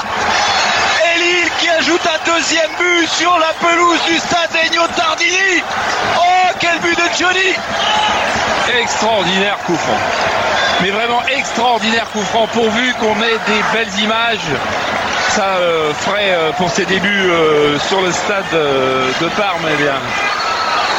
[1.04, 5.62] Et Lille qui ajoute un deuxième but sur la pelouse du stade Ennio Tardini
[6.16, 7.54] Oh, quel but de Johnny
[8.80, 9.98] Extraordinaire coup franc.
[10.82, 14.50] Mais vraiment extraordinaire coup franc pourvu qu'on ait des belles images.
[15.30, 19.94] Ça euh, ferait euh, pour ses débuts euh, sur le stade de Parme, eh bien,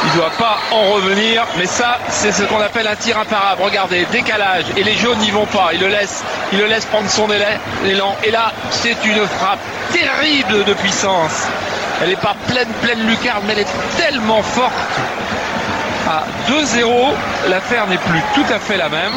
[0.04, 1.44] il doit pas en revenir.
[1.58, 3.62] Mais ça, c'est ce qu'on appelle un tir imparable.
[3.62, 4.64] Regardez, décalage.
[4.76, 5.70] Et les jaunes n'y vont pas.
[5.72, 8.16] Il le laisse, prendre son élan.
[8.24, 9.60] Et là, c'est une frappe
[9.92, 11.46] terrible de puissance.
[12.02, 14.72] Elle n'est pas pleine, pleine lucarne, mais elle est tellement forte.
[16.08, 19.12] À 2-0, l'affaire n'est plus tout à fait la même.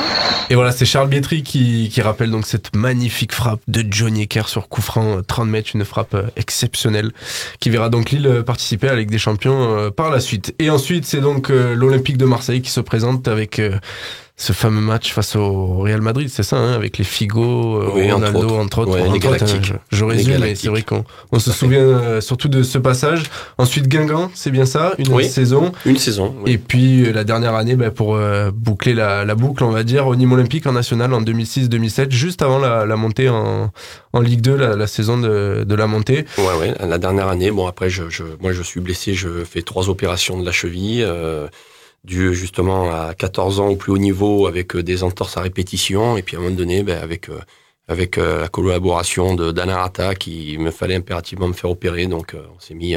[0.49, 4.67] Et voilà, c'est Charles Bietri qui, rappelle donc cette magnifique frappe de Johnny Ecker sur
[4.69, 7.12] coup franc, euh, 30 mètres, une frappe euh, exceptionnelle,
[7.60, 10.56] qui verra donc Lille euh, participer à la des Champions euh, par la suite.
[10.58, 13.78] Et ensuite, c'est donc euh, l'Olympique de Marseille qui se présente avec euh,
[14.41, 18.10] ce fameux match face au Real Madrid, c'est ça, hein, avec les Figo, euh, Oui,
[18.10, 18.56] Ronaldo, entre autres.
[18.62, 18.91] entre autres.
[18.93, 19.73] Ouais, les Galactiques.
[19.91, 23.23] je, résume, mais c'est vrai qu'on on se souvient euh, surtout de ce passage.
[23.58, 25.73] Ensuite, Guingamp, c'est bien ça, une Oui, saison.
[25.86, 26.34] Une saison.
[26.45, 26.54] oui.
[26.54, 29.84] Et puis euh, la dernière année, bah, pour euh, boucler la, la boucle, on va
[29.84, 33.71] dire, au Nîmes Olympique en national en 2006-2007, juste avant la, la montée en,
[34.13, 36.23] en Ligue 2, la, la saison de, de la montée.
[36.38, 36.73] Ouais, ouais.
[36.88, 40.39] La dernière année, bon après, je, je, moi je suis blessé, je fais trois opérations
[40.39, 41.47] de la cheville, euh,
[42.03, 46.17] dû justement à 14 ans au plus haut niveau avec euh, des entorses à répétition,
[46.17, 47.39] et puis à un moment donné, ben, avec euh,
[47.88, 52.35] avec euh, la collaboration de d'Alain Rata, qui me fallait impérativement me faire opérer, donc
[52.35, 52.95] on s'est mis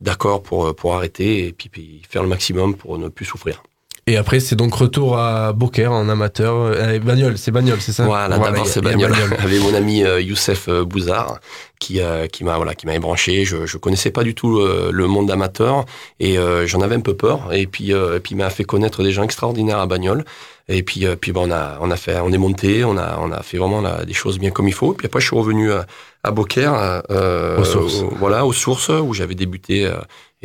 [0.00, 3.62] d'accord pour pour arrêter et puis faire le maximum pour ne plus souffrir.
[4.06, 6.54] Et après, c'est donc retour à Beaucaire en amateur.
[6.56, 9.12] Euh, Bagnol, c'est Bagnol, c'est ça Voilà, Voilà, d'abord c'est Bagnol.
[9.38, 11.40] Avec mon ami euh, Youssef euh, Bouzard,
[11.78, 13.46] qui, euh, qui m'a voilà, qui m'a branché.
[13.46, 15.86] Je, je connaissais pas du tout euh, le monde amateur
[16.20, 17.48] et euh, j'en avais un peu peur.
[17.54, 20.24] Et puis, euh, et puis il m'a fait connaître des gens extraordinaires à Bagnol.
[20.68, 23.18] Et puis, euh, puis bon, on a, on a fait, on est monté, on a,
[23.20, 24.92] on a fait vraiment là, des choses bien comme il faut.
[24.92, 25.86] Et puis après, je suis revenu à,
[26.24, 28.00] à Beaucaire, euh, Aux sources.
[28.02, 29.86] au- voilà, aux sources où j'avais débuté.
[29.86, 29.94] euh,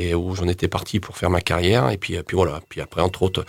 [0.01, 2.79] et où j'en étais parti pour faire ma carrière et puis euh, puis voilà puis
[2.79, 3.43] après entre autres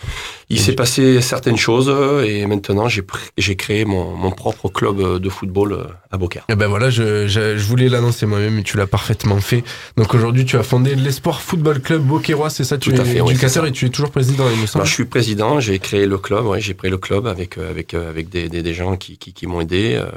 [0.49, 3.03] il s'est passé certaines choses euh, et maintenant j'ai
[3.37, 6.43] j'ai créé mon, mon propre club euh, de football euh, à Beaucaire.
[6.49, 9.63] Et ben voilà, je, je, je voulais l'annoncer moi-même, mais tu l'as parfaitement fait.
[9.95, 13.05] Donc aujourd'hui, tu as fondé l'Espoir Football Club Beaucairois, c'est ça Tu Tout à es
[13.05, 13.69] fait, oui, éducateur ça.
[13.69, 14.81] et tu es toujours président, il me semble.
[14.81, 17.69] Alors, je suis président, j'ai créé le club, ouais, j'ai créé le club avec euh,
[17.69, 19.93] avec euh, avec des, des, des gens qui, qui, qui m'ont aidé.
[19.95, 20.09] euh,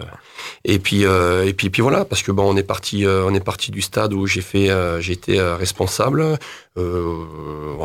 [0.64, 3.34] et puis euh, et puis puis voilà, parce que bon, on est parti euh, on
[3.34, 6.38] est parti du stade où j'ai fait euh, été euh, responsable.
[6.76, 7.24] Euh,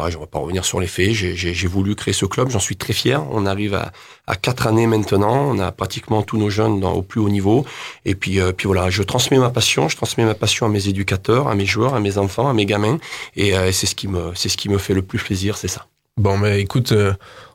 [0.09, 1.11] je vais pas revenir sur les faits.
[1.13, 3.23] J'ai voulu créer ce club, j'en suis très fier.
[3.31, 3.91] On arrive à
[4.27, 7.65] à quatre années maintenant, on a pratiquement tous nos jeunes au plus haut niveau.
[8.05, 10.87] Et puis euh, puis voilà, je transmets ma passion, je transmets ma passion à mes
[10.87, 12.99] éducateurs, à mes joueurs, à mes enfants, à mes gamins.
[13.35, 15.85] Et c'est ce qui me c'est ce qui me fait le plus plaisir, c'est ça.
[16.17, 16.93] Bon, mais écoute,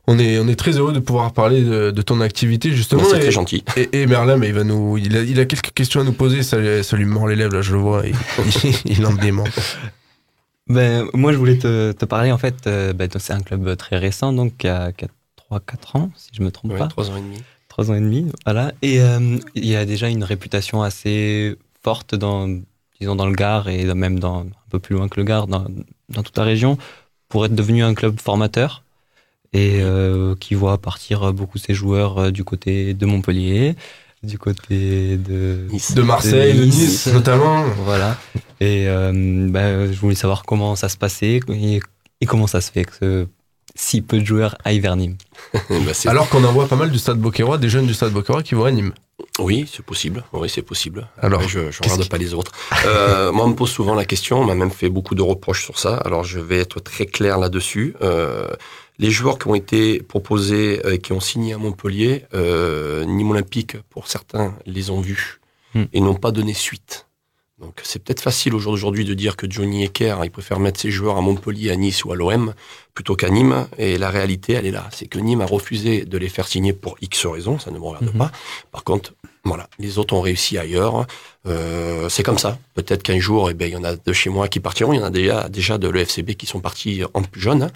[0.06, 3.02] on est, on est très heureux de pouvoir parler de, de ton activité, justement.
[3.04, 3.64] C'est très gentil.
[3.76, 6.12] Et, et Merlin, mais il, va nous, il, a, il a quelques questions à nous
[6.12, 8.14] poser, ça, lui- ça lui mord les lèvres, là, je le vois, il,
[8.86, 9.44] il, il en dément.
[10.68, 13.98] Ben, moi, je voulais te, te parler, en fait, euh, ben, c'est un club très
[13.98, 14.92] récent, donc qui a
[15.50, 15.60] 3-4
[15.98, 16.88] ans, si je me trompe Ouais, pas.
[16.88, 17.42] trois ans et demi.
[17.68, 18.72] 3 ans et demi, voilà.
[18.82, 22.48] Et euh, il y a déjà une réputation assez forte dans,
[23.00, 25.66] disons, dans le Gard et même dans, un peu plus loin que le Gard, dans,
[26.08, 26.78] dans toute la région,
[27.28, 28.83] pour être devenu un club formateur
[29.54, 33.76] et euh, qui voit partir beaucoup ses joueurs euh, du côté de Montpellier,
[34.22, 37.62] du côté de, De Marseille, de Nice, notamment.
[37.84, 38.18] Voilà.
[38.60, 39.12] Et euh,
[39.48, 41.80] ben, je voulais savoir comment ça se passait et,
[42.20, 43.26] et comment ça se fait que
[43.76, 45.16] si peu de joueurs aillent vers Nîmes.
[45.70, 48.42] Bah, Alors qu'on en voit pas mal du stade Beaucairois, des jeunes du stade Beaucairois
[48.42, 48.92] qui vont à Nîmes.
[49.38, 50.24] Oui, c'est possible.
[50.32, 51.08] Oui, c'est possible.
[51.20, 52.52] Alors, Après, je ne regarde qui- pas les autres.
[52.86, 54.40] Euh, moi, on me pose souvent la question.
[54.40, 55.96] On m'a même fait beaucoup de reproches sur ça.
[55.98, 57.94] Alors, je vais être très clair là-dessus.
[58.02, 58.48] Euh,
[58.98, 63.76] les joueurs qui ont été proposés, euh, qui ont signé à Montpellier, euh, Nîmes Olympique,
[63.90, 65.40] pour certains, les ont vus
[65.74, 65.84] Hmm.
[65.92, 67.08] et n'ont pas donné suite.
[67.58, 70.80] Donc, c'est peut-être facile au jour d'aujourd'hui de dire que Johnny Ecker, il préfère mettre
[70.80, 72.54] ses joueurs à Montpellier, à Nice ou à l'OM
[72.94, 73.66] plutôt qu'à Nîmes.
[73.78, 74.88] Et la réalité, elle est là.
[74.92, 77.58] C'est que Nîmes a refusé de les faire signer pour X raisons.
[77.58, 78.18] Ça ne me regarde Mhm.
[78.18, 78.30] pas.
[78.72, 79.14] Par contre,
[79.46, 81.06] voilà, les autres ont réussi ailleurs.
[81.46, 82.56] Euh, c'est comme ça.
[82.74, 84.94] Peut-être qu'un jour, eh ben, il y en a de chez moi qui partiront.
[84.94, 87.64] Il y en a déjà, déjà de l'EFCB qui sont partis en plus jeunes.
[87.64, 87.70] hein.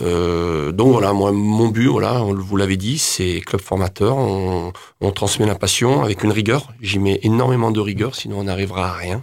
[0.00, 4.16] Euh, donc voilà, moi, mon but, voilà, on, vous l'avez dit, c'est club formateur.
[4.16, 6.68] On, on transmet la passion avec une rigueur.
[6.80, 9.22] J'y mets énormément de rigueur, sinon on n'arrivera à rien.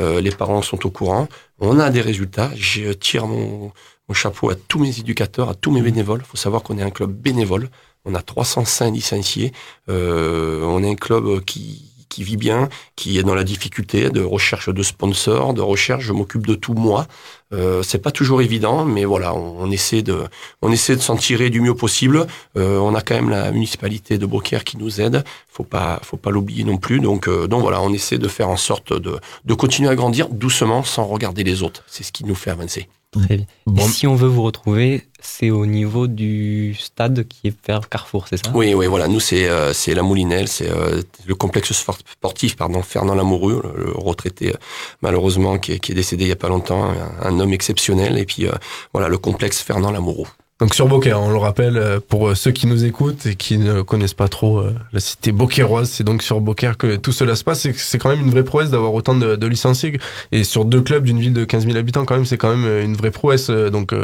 [0.00, 1.28] Euh, les parents sont au courant.
[1.60, 2.50] On a des résultats.
[2.56, 3.70] Je tire mon,
[4.10, 6.22] mon chapeau à tous mes éducateurs, à tous mes bénévoles.
[6.24, 7.70] Il faut savoir qu'on est un club bénévole.
[8.04, 9.52] On a 305 licenciés.
[9.88, 14.20] Euh, on est un club qui, qui vit bien, qui est dans la difficulté de
[14.20, 16.02] recherche de sponsors, de recherche.
[16.02, 17.06] Je m'occupe de tout moi.
[17.52, 20.24] Euh, c'est pas toujours évident, mais voilà, on, on essaie de,
[20.60, 22.26] on essaie de s'en tirer du mieux possible.
[22.58, 25.22] Euh, on a quand même la municipalité de Beaucaire qui nous aide.
[25.48, 26.98] Faut pas, faut pas l'oublier non plus.
[26.98, 30.28] Donc, euh, donc voilà, on essaie de faire en sorte de, de continuer à grandir
[30.30, 31.84] doucement, sans regarder les autres.
[31.86, 32.88] C'est ce qui nous fait avancer.
[33.12, 33.84] Très bien.
[33.84, 38.28] Et si on veut vous retrouver, c'est au niveau du stade qui est vers Carrefour,
[38.28, 38.52] c'est ça?
[38.54, 39.08] Oui, oui, voilà.
[39.08, 43.62] Nous, c'est euh, c'est la Moulinelle, c'est euh, le complexe sport- sportif, pardon, Fernand Lamoureux,
[43.64, 44.58] le, le retraité euh,
[45.02, 48.16] malheureusement qui est, qui est décédé il y a pas longtemps, un, un homme exceptionnel.
[48.16, 48.52] Et puis euh,
[48.92, 50.28] voilà, le complexe Fernand Lamoureux.
[50.60, 53.56] Donc sur Beaucaire, on le rappelle, euh, pour euh, ceux qui nous écoutent et qui
[53.56, 57.34] ne connaissent pas trop euh, la cité beaucairoise, c'est donc sur Beaucaire que tout cela
[57.34, 57.66] se passe.
[57.74, 59.98] C'est- quand même une vraie prouesse d'avoir autant de, de licenciés.
[60.32, 62.82] Et sur deux clubs d'une ville de 15 000 habitants, quand même, c'est quand même
[62.84, 63.48] une vraie prouesse.
[63.50, 63.94] Donc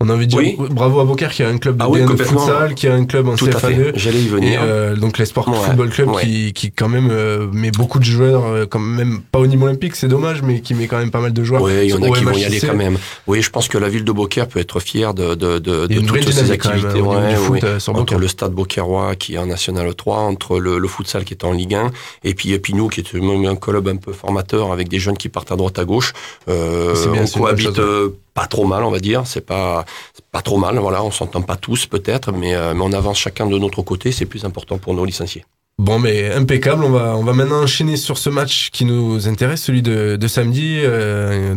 [0.00, 0.56] on a envie de dire Oui.
[0.70, 3.04] bravo à Beaucaire qui a un club de, Ah oui, de futsal, qui a un
[3.06, 3.58] club en Tout à CFA2.
[3.74, 3.92] fait.
[3.96, 4.62] J'allais y venir.
[4.62, 6.22] Et euh, donc l'Espoir Ouais, Football Club ouais.
[6.24, 9.96] qui, qui quand même euh, met beaucoup de joueurs, quand même pas au niveau olympique,
[9.96, 11.62] c'est dommage, mais qui met quand même pas mal de joueurs.
[11.62, 12.98] Oui, il y en a qui vont y aller quand même.
[13.26, 16.06] Oui, je pense que la ville de Beaucaire peut être fière de, de, de, de
[16.06, 17.64] toutes ces activités, ouais, foot, ouais.
[17.64, 18.18] euh, entre Beaucaire.
[18.18, 21.52] le stade Beaucairois qui est en National 3, entre le, le futsal qui est en
[21.52, 21.90] Ligue 1,
[22.24, 24.98] et puis, et puis nous qui est même un club un peu formateur avec des
[24.98, 26.12] jeunes qui partent à droite à gauche.
[26.48, 29.22] Euh, C'est bien, on cohabite euh, pas trop mal, on va dire.
[29.26, 29.84] C'est pas,
[30.32, 30.78] pas trop mal.
[30.78, 34.12] Voilà, on s'entend pas tous peut-être, mais, euh, mais on avance chacun de notre côté.
[34.12, 35.44] C'est plus important pour nos licenciés.
[35.80, 36.84] Bon, mais impeccable.
[36.84, 40.28] On va, on va maintenant enchaîner sur ce match qui nous intéresse, celui de, de
[40.28, 40.76] samedi.
[40.80, 41.54] Euh,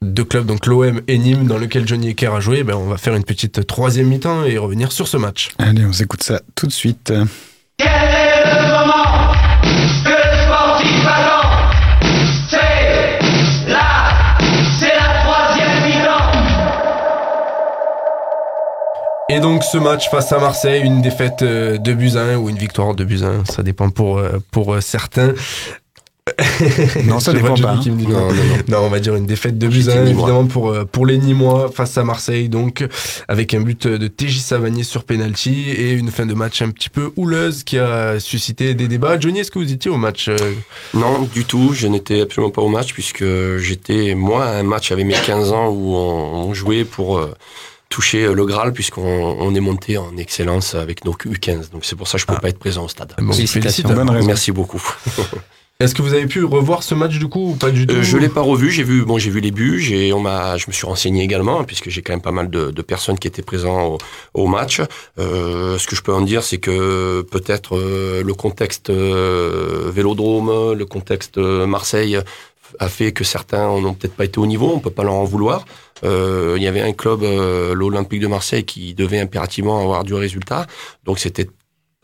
[0.00, 2.64] deux clubs, donc l'OM et Nîmes, dans lequel Johnny Ecker a joué.
[2.64, 5.50] Ben, on va faire une petite troisième mi-temps et revenir sur ce match.
[5.58, 7.12] Allez, on s'écoute ça tout de suite.
[19.36, 22.94] Et donc ce match face à Marseille, une défaite euh, de 1 ou une victoire
[22.94, 25.34] de 1, ça dépend pour, euh, pour euh, certains.
[27.04, 28.08] Non, ça dépend Johnny pas, hein.
[28.08, 28.08] non.
[28.08, 30.22] Non, non, Non, on va dire une défaite de buts J'ai à dit 1, Nîmois.
[30.22, 32.82] évidemment pour, pour les Nîmois face à Marseille, donc
[33.28, 36.88] avec un but de TJ Savanier sur penalty et une fin de match un petit
[36.88, 39.20] peu houleuse qui a suscité des débats.
[39.20, 40.30] Johnny, est-ce que vous étiez au match
[40.94, 41.74] Non, du tout.
[41.74, 43.26] Je n'étais absolument pas au match puisque
[43.58, 47.34] j'étais, moi, à un match avec mes 15 ans où on, on jouait pour euh,
[47.88, 51.70] toucher euh, le Graal puisqu'on on est monté en excellence avec nos U15.
[51.70, 53.14] Donc c'est pour ça que je ne peux pas être présent au stade.
[53.18, 53.88] bon, félicitations.
[53.88, 54.26] Bonne raison.
[54.26, 54.82] Merci beaucoup.
[55.78, 58.02] Est-ce que vous avez pu revoir ce match du coup ou pas du tout Euh,
[58.02, 58.70] je l'ai pas revu.
[58.70, 59.78] J'ai vu, bon, j'ai vu les buts.
[59.78, 62.48] J'ai, on m'a, je me suis renseigné également hein, puisque j'ai quand même pas mal
[62.48, 64.80] de, de personnes qui étaient présentes au, au match.
[65.18, 70.72] Euh, ce que je peux en dire, c'est que peut-être euh, le contexte euh, Vélodrome,
[70.72, 72.18] le contexte euh, Marseille
[72.78, 74.72] a fait que certains n'ont peut-être pas été au niveau.
[74.74, 75.64] On peut pas leur en vouloir.
[76.04, 80.14] Euh, il y avait un club, euh, l'Olympique de Marseille, qui devait impérativement avoir du
[80.14, 80.66] résultat.
[81.04, 81.46] Donc c'était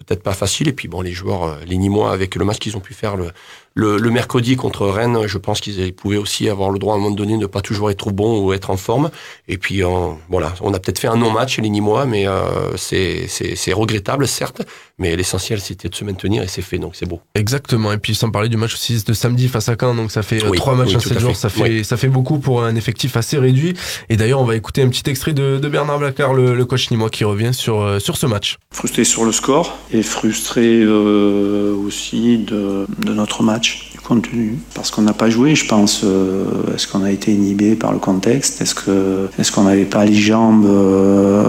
[0.04, 0.68] peut-être pas facile.
[0.68, 3.16] Et puis bon, les joueurs, euh, les Nîmois, avec le match qu'ils ont pu faire
[3.16, 3.30] le,
[3.74, 7.00] le, le mercredi contre Rennes, je pense qu'ils pouvaient aussi avoir le droit à un
[7.00, 9.10] moment donné de ne pas toujours être bon ou être en forme.
[9.48, 13.26] Et puis on, voilà, on a peut-être fait un non-match les Nîmois, mais euh, c'est
[13.28, 14.62] c'est c'est regrettable certes,
[14.98, 17.20] mais l'essentiel c'était de se maintenir et c'est fait, donc c'est beau.
[17.34, 17.92] Exactement.
[17.92, 20.42] Et puis sans parler du match aussi de samedi face à Caen, donc ça fait
[20.44, 21.36] euh, Oui, trois matchs oui, en sept jours, fait.
[21.38, 21.84] ça fait Oui.
[21.84, 23.74] ça fait beaucoup pour un effectif assez réduit.
[24.08, 26.90] Et d'ailleurs, on va écouter un petit extrait de, de Bernard Blacard, le, le coach
[26.90, 28.56] nîmois, qui revient sur euh, sur ce match.
[28.72, 33.61] Frustré sur le score et frustré euh, aussi de, de notre match,
[34.02, 34.58] contenu.
[34.74, 36.02] Parce qu'on n'a pas joué, je pense.
[36.04, 38.60] euh, est-ce qu'on a été inhibé par le contexte?
[38.60, 41.44] Est-ce que est-ce qu'on n'avait pas les jambes euh,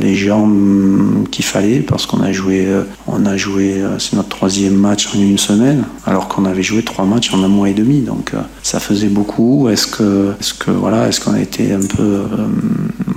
[0.00, 1.80] les jambes qu'il fallait?
[1.80, 5.84] Parce qu'on a joué, euh, on a joué, c'est notre troisième match en une semaine,
[6.06, 8.00] alors qu'on avait joué trois matchs en un mois et demi.
[8.00, 9.68] Donc ça faisait beaucoup.
[9.68, 12.22] Est-ce que, est-ce que voilà, est-ce qu'on a été un peu,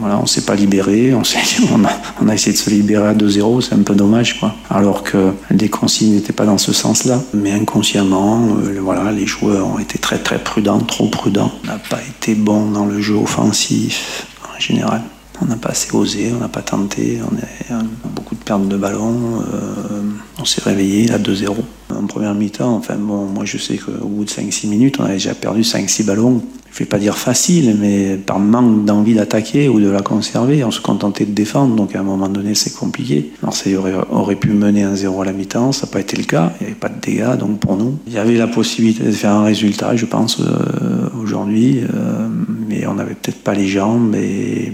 [0.02, 3.84] voilà, on s'est pas libéré, on, a, essayé de se libérer à 2-0, c'est un
[3.84, 4.56] peu dommage, quoi.
[4.70, 9.68] Alors que les consignes n'étaient pas dans ce sens-là, mais inconsciemment, euh, voilà, les joueurs
[9.68, 11.52] ont été très très prudents, trop prudents.
[11.64, 15.02] On n'a pas été bon dans le jeu offensif en général.
[15.40, 18.44] On n'a pas assez osé, on n'a pas tenté, on a, on a beaucoup de
[18.44, 19.42] pertes de ballon.
[19.54, 20.02] euh,
[20.40, 21.56] on s'est réveillé à 2-0.
[21.96, 25.14] En première mi-temps, enfin bon, moi je sais qu'au bout de 5-6 minutes, on avait
[25.14, 26.42] déjà perdu 5-6 ballons.
[26.74, 30.72] Je vais pas dire facile, mais par manque d'envie d'attaquer ou de la conserver, on
[30.72, 33.32] se contentait de défendre, donc à un moment donné c'est compliqué.
[33.44, 36.24] Marseille aurait, aurait pu mener un 0 à la mi-temps, ça n'a pas été le
[36.24, 39.04] cas, il n'y avait pas de dégâts, donc pour nous, il y avait la possibilité
[39.04, 42.28] de faire un résultat, je pense, euh, aujourd'hui, euh,
[42.70, 44.72] mais on n'avait peut-être pas les jambes et,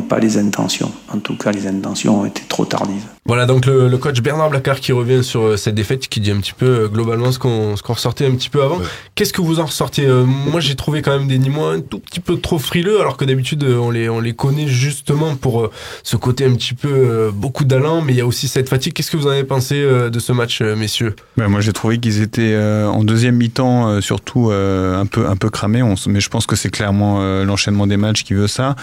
[0.00, 0.92] pas les intentions.
[1.12, 3.04] En tout cas, les intentions ont été trop tardives.
[3.26, 6.30] Voilà donc le, le coach Bernard Blacard qui revient sur euh, cette défaite, qui dit
[6.32, 8.78] un petit peu euh, globalement ce qu'on ce qu'on ressortait un petit peu avant.
[9.14, 12.00] Qu'est-ce que vous en ressortez Euh, Moi j'ai trouvé quand même des Nîmois un tout
[12.00, 15.70] petit peu trop frileux, alors que d'habitude on les on les connaît justement pour euh,
[16.02, 18.94] ce côté un petit peu euh, beaucoup d'allant, mais il y a aussi cette fatigue.
[18.94, 21.14] Qu'est-ce que vous en avez pensé de ce match, messieurs?
[21.36, 25.82] Ben, moi, j'ai trouvé qu'ils étaient en deuxième mi-temps, surtout un peu un peu cramés.
[25.82, 28.76] On mais je pense que c'est clairement l'enchaînement des matchs qui veut ça.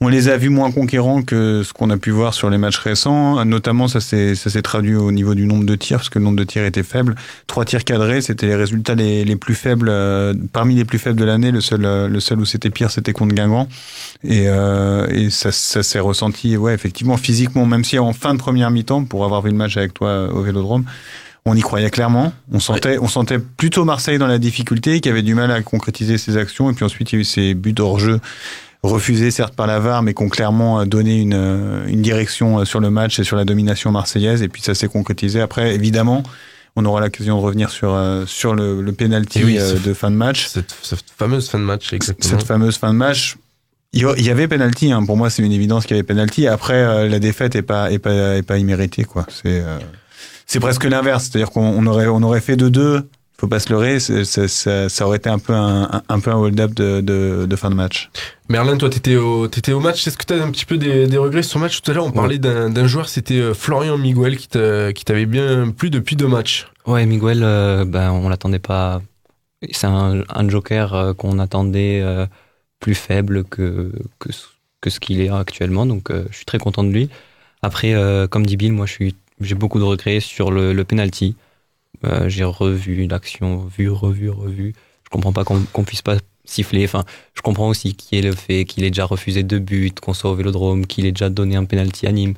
[0.00, 2.78] On les a vus moins conquérants que ce qu'on a pu voir sur les matchs
[2.78, 3.44] récents.
[3.44, 6.44] Notamment, ça s'est traduit au niveau du nombre de tirs, parce que le nombre de
[6.44, 7.14] tirs était faible.
[7.46, 11.18] Trois tirs cadrés, c'était les résultats les, les plus faibles euh, parmi les plus faibles
[11.18, 11.50] de l'année.
[11.50, 13.68] Le seul euh, le seul où c'était pire, c'était contre Guingamp.
[14.24, 18.38] Et, euh, et ça, ça s'est ressenti, ouais, effectivement, physiquement, même si en fin de
[18.38, 20.84] première mi-temps, pour avoir vu le match avec toi au Vélodrome,
[21.46, 22.32] on y croyait clairement.
[22.52, 26.18] On sentait, on sentait plutôt Marseille dans la difficulté, qui avait du mal à concrétiser
[26.18, 26.70] ses actions.
[26.70, 28.20] Et puis ensuite, il y a eu ces buts hors jeu
[28.82, 32.60] refusés certes par la VAR, mais qui ont clairement euh, donné une, euh, une direction
[32.60, 34.42] euh, sur le match et sur la domination marseillaise.
[34.42, 35.40] Et puis ça s'est concrétisé.
[35.40, 36.22] Après, évidemment,
[36.76, 40.46] on aura l'occasion de revenir sur sur le, le penalty oui, de fin de match.
[40.46, 42.38] Cette, cette fameuse fin de match, exactement.
[42.38, 43.36] Cette fameuse fin de match.
[43.92, 44.92] Il y avait penalty.
[44.92, 45.04] Hein.
[45.04, 46.46] Pour moi, c'est une évidence qu'il y avait penalty.
[46.46, 49.26] Après, la défaite est pas est pas est pas imméritée quoi.
[49.28, 49.78] C'est euh,
[50.46, 51.24] c'est presque l'inverse.
[51.24, 53.02] C'est-à-dire qu'on on aurait on aurait fait 2-2
[53.40, 57.00] faut pas se leurrer, ça, ça aurait été un peu un, peu un hold-up de,
[57.00, 58.10] de, de fin de match.
[58.50, 60.06] Merlin, toi, t'étais au, t'étais au match.
[60.06, 61.80] Est-ce que t'as un petit peu des, des regrets sur ce match?
[61.80, 65.04] Tout à l'heure, on parlait d'un d'un joueur, c'était euh, Florian Miguel qui t'a- qui
[65.06, 66.68] t'avait bien plu depuis deux matchs.
[66.86, 69.00] Ouais, Miguel, euh, ben, on l'attendait pas.
[69.72, 72.26] C'est un, un joker euh, qu'on attendait euh,
[72.78, 74.46] plus faible que, que, ce-
[74.82, 75.86] que ce qu'il est actuellement.
[75.86, 77.08] Donc, euh, je suis très content de lui.
[77.62, 80.84] Après, euh, comme dit Bill, moi, je suis, j'ai beaucoup de regrets sur le, le
[80.84, 81.36] penalty.
[82.04, 84.74] Euh, j'ai revu l'action, vu, revu, revu.
[85.04, 86.84] Je comprends pas qu'on qu'on puisse pas siffler.
[86.84, 89.92] Enfin, je comprends aussi qu'il y ait le fait qu'il ait déjà refusé deux buts,
[90.00, 92.34] qu'on soit au Vélodrome, qu'il ait déjà donné un penalty à Nîmes.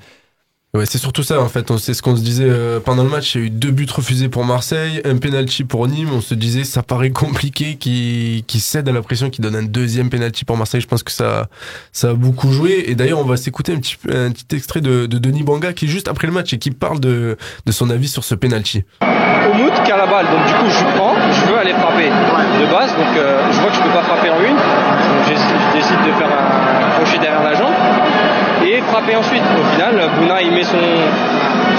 [0.74, 1.70] Ouais, c'est surtout ça en fait.
[1.76, 3.34] C'est ce qu'on se disait euh, pendant le match.
[3.34, 6.08] Il y a eu deux buts refusés pour Marseille, un penalty pour Nîmes.
[6.10, 9.64] On se disait ça paraît compliqué qui qui cède à la pression, qui donne un
[9.64, 10.80] deuxième penalty pour Marseille.
[10.80, 11.50] Je pense que ça
[11.92, 12.84] ça a beaucoup joué.
[12.86, 16.08] Et d'ailleurs, on va s'écouter un petit extrait de, de Denis Banga qui est juste
[16.08, 18.84] après le match et qui parle de de son avis sur ce penalty.
[19.50, 22.66] Oumout qui a la balle, donc du coup je prends, je veux aller frapper de
[22.70, 25.76] base, donc euh, je vois que je peux pas frapper en une, donc j'ai- je
[25.76, 27.74] décide de faire un crochet derrière la jambe
[28.64, 29.42] et frapper ensuite.
[29.60, 30.78] Au final, Bouna il met son,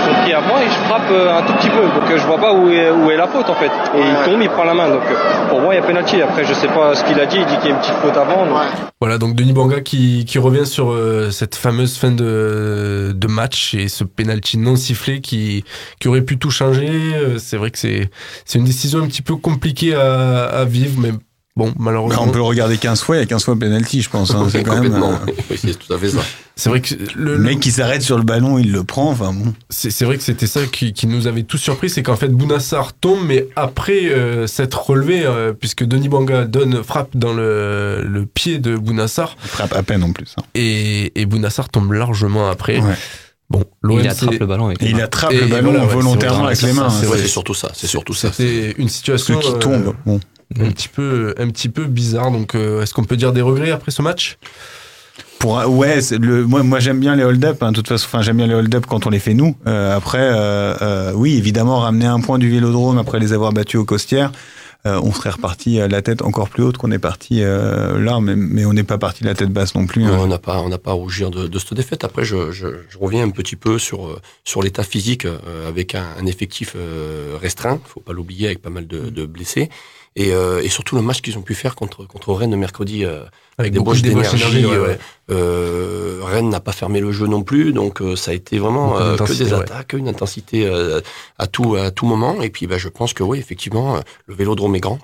[0.05, 2.37] son pied avant et je frappe euh, un tout petit peu, donc euh, je vois
[2.37, 3.71] pas où est, où est la faute en fait.
[3.95, 6.21] Et il tombe, il prend la main, donc euh, pour moi il y a penalty.
[6.21, 7.95] Après je sais pas ce qu'il a dit, il dit qu'il y a une petite
[7.95, 8.45] faute avant.
[8.45, 8.57] donc-
[8.99, 13.73] Voilà, donc Denis Banga qui, qui revient sur euh, cette fameuse fin de, de match
[13.73, 15.63] et ce penalty non sifflé qui,
[15.99, 16.91] qui aurait pu tout changer.
[17.37, 18.09] C'est vrai que c'est
[18.45, 21.11] c'est une décision un petit peu compliquée à, à vivre, mais
[21.55, 22.23] bon, Bah, malheureusement.
[22.23, 24.31] on peut le regarder 15 fois, il y a 15 fois penalty, je pense.
[24.31, 24.47] hein.
[24.51, 24.93] C'est quand même.
[24.93, 26.19] Euh, Oui, c'est tout à fait ça.
[26.55, 29.09] C'est vrai que le, Le mec qui s'arrête sur le ballon, il le prend.
[29.09, 29.53] Enfin bon.
[29.71, 32.27] C'est c'est vrai que c'était ça qui, qui nous avait tous surpris, c'est qu'en fait
[32.27, 38.03] Bounassar tombe, mais après euh, s'être relevé, euh, puisque Denis Banga donne frappe dans le,
[38.03, 39.35] le pied de Bounassar.
[39.43, 40.35] Il frappe à peine en plus.
[40.37, 40.43] hein.
[40.53, 42.79] Et, et Bounassar tombe largement après.
[43.53, 46.45] Bon, il attrape c'est- le ballon avec il attrape Et- le ballon voilà, volontairement c'est
[46.47, 46.87] avec les mains.
[46.87, 46.89] hein.
[46.89, 47.17] c'est.
[47.17, 47.69] C'est surtout ça.
[47.73, 48.31] C'est surtout ça.
[48.33, 49.93] C'était une situation qui euh, tombent.
[50.05, 50.19] Bon.
[50.59, 52.31] un petit peu, un petit peu bizarre.
[52.31, 54.37] Donc, euh, est-ce qu'on peut dire des regrets après ce match?
[55.39, 57.61] Pour, ouais, c'est le, moi, moi j'aime bien les hold-up.
[57.61, 59.55] hein, de toute façon, enfin, j'aime bien les hold-up quand on les fait nous.
[59.67, 63.79] Euh, après, euh, euh, oui, évidemment, ramener un point du Vélodrome après les avoir battus
[63.79, 64.31] au Costières,
[64.85, 68.19] euh, on serait reparti à la tête encore plus haute qu'on est parti euh, là,
[68.19, 70.03] mais, mais on n'est pas parti la tête basse non plus.
[70.05, 70.17] hein.
[70.19, 72.03] On n'a pas, on n'a pas à rougir de, de cette défaite.
[72.03, 75.95] Après, je, je, je reviens un petit peu sur euh, sur l'état physique euh, avec
[75.95, 77.79] un, un effectif euh, restreint.
[77.85, 79.69] Faut pas l'oublier, avec pas mal de, de blessés.
[80.15, 83.23] Et, euh, et surtout le match qu'ils ont pu faire contre contre Rennes mercredi euh,
[83.57, 84.65] Avec des beaucoup boches de débauche d'énergie.
[84.65, 84.99] ouais,
[85.31, 88.99] euh, Rennes n'a pas fermé le jeu non plus, donc euh, ça a été vraiment
[88.99, 89.59] euh, que des ouais.
[89.59, 91.01] attaques, une intensité euh,
[91.39, 92.41] à tout à tout moment.
[92.41, 94.99] Et puis, bah, je pense que oui, effectivement, le Vélodrome est grand.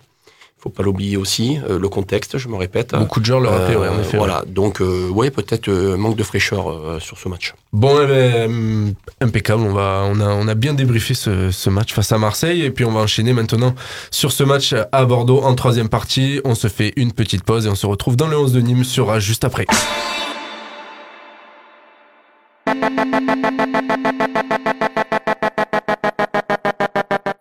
[0.62, 2.94] Faut pas l'oublier aussi, euh, le contexte, je me répète.
[2.94, 6.18] Beaucoup de joueurs le rappelaient, ouais, en effet, Voilà, donc euh, ouais, peut-être euh, manque
[6.18, 7.54] de fraîcheur euh, sur ce match.
[7.72, 9.62] Bon, eh ben, impeccable.
[9.64, 12.72] On va, on a, on a bien débriefé ce, ce match face à Marseille et
[12.72, 13.74] puis on va enchaîner maintenant
[14.12, 16.42] sur ce match à Bordeaux en troisième partie.
[16.44, 18.84] On se fait une petite pause et on se retrouve dans le 11 de Nîmes
[18.84, 19.66] sur Rage juste après.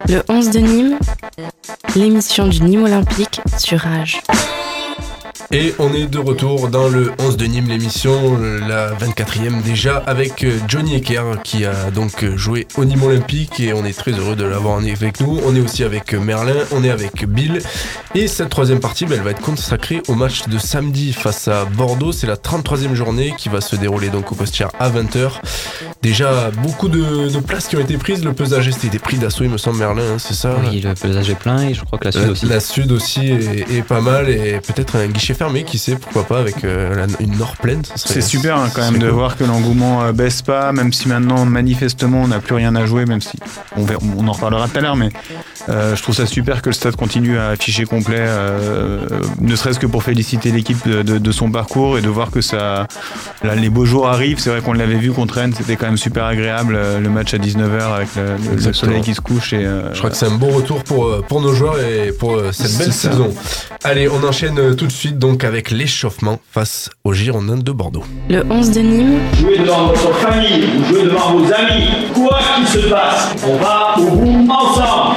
[0.08, 0.98] Le 11 de Nîmes,
[1.96, 4.20] l'émission du Nîmes Olympique sur Rage.
[5.50, 9.96] Et on est de retour dans le 11 de Nîmes, l'émission, euh, la 24e déjà,
[10.06, 13.96] avec euh, Johnny Ecker qui a donc euh, joué au Nîmes Olympique et on est
[13.96, 15.40] très heureux de l'avoir avec nous.
[15.46, 17.62] On est aussi avec euh, Merlin, on est avec Bill.
[18.14, 21.64] Et cette troisième partie, ben, elle va être consacrée au match de samedi face à
[21.64, 22.12] Bordeaux.
[22.12, 25.30] C'est la 33e journée qui va se dérouler donc au Costière à 20h.
[26.02, 28.22] Déjà, beaucoup de, de places qui ont été prises.
[28.22, 30.56] Le pesage c'était été pris d'assaut, il me semble, Merlin, hein, c'est ça?
[30.70, 32.46] Oui, le pesage est plein et je crois que la Sud la, aussi.
[32.46, 36.40] la Sud aussi est, est pas mal et peut-être un guichet qui sait, pourquoi pas,
[36.40, 37.34] avec euh, la- une
[37.96, 39.14] C'est super hein, quand même de cool.
[39.14, 42.86] voir que l'engouement euh, baisse pas, même si maintenant manifestement on n'a plus rien à
[42.86, 43.38] jouer, même si
[43.76, 45.10] on, en reparlera tout à l'heure, mais
[45.68, 49.06] euh, je trouve ça super que le stade continue à afficher complet, euh,
[49.40, 52.40] ne serait-ce que pour féliciter l'équipe de, de- de son parcours et de voir que
[52.40, 52.86] ça,
[53.44, 54.38] là, les beaux jours arrivent.
[54.40, 57.38] C'est vrai qu'on l'avait vu contre Rennes, c'était quand même super agréable le match à
[57.38, 60.82] 19h avec le, soleil qui se couche et Je crois que c'est un bon retour
[60.84, 63.32] pour, pour nos joueurs et pour cette belle saison.
[63.84, 68.04] Allez, on enchaîne tout de suite donc avec l'échauffement face aux Girondins de Bordeaux.
[68.30, 71.88] Le 11 de Nîmes, Jouez devant votre famille, vous jouez devant vos amis.
[72.14, 75.16] Quoi qu'il se passe, on va au bout ensemble.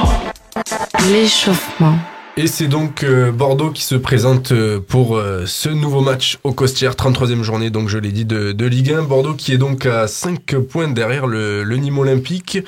[1.10, 1.94] l'échauffement.
[2.38, 6.52] Et c'est donc euh, Bordeaux qui se présente euh, pour euh, ce nouveau match au
[6.52, 9.02] Costières, 33e journée, donc je l'ai dit, de, de Ligue 1.
[9.02, 12.58] Bordeaux qui est donc à 5 points derrière le, le Nîmes Olympique.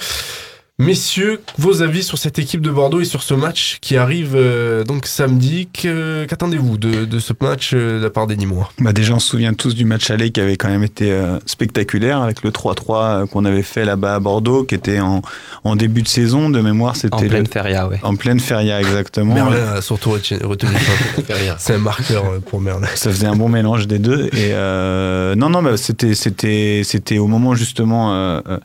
[0.80, 4.82] Messieurs, vos avis sur cette équipe de Bordeaux et sur ce match qui arrive euh,
[4.82, 5.68] donc samedi.
[5.72, 8.72] Qu'attendez-vous de, de ce match euh, de la part des Nîmois?
[8.80, 11.38] Bah déjà, on se souvient tous du match aller qui avait quand même été euh,
[11.46, 15.22] spectaculaire avec le 3-3 qu'on avait fait là-bas à Bordeaux, qui était en,
[15.62, 16.50] en début de saison.
[16.50, 18.00] De mémoire, c'était En le- pleine feria, ouais.
[18.02, 19.32] En pleine feria, exactement.
[19.32, 21.54] Merlin a surtout retenu retenu ça.
[21.58, 22.88] C'est un marqueur pour Merlin.
[22.96, 24.24] Ça faisait un bon mélange des deux.
[24.32, 28.58] Et euh, non, non, bah, c'était, c'était, c'était au moment justement, euh, euh,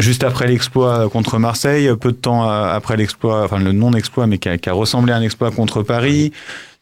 [0.00, 4.38] juste après l'exploit contre Marseille, peu de temps euh, après l'exploit, enfin le non-exploit, mais
[4.38, 6.32] qui a, qui a ressemblé à un exploit contre Paris.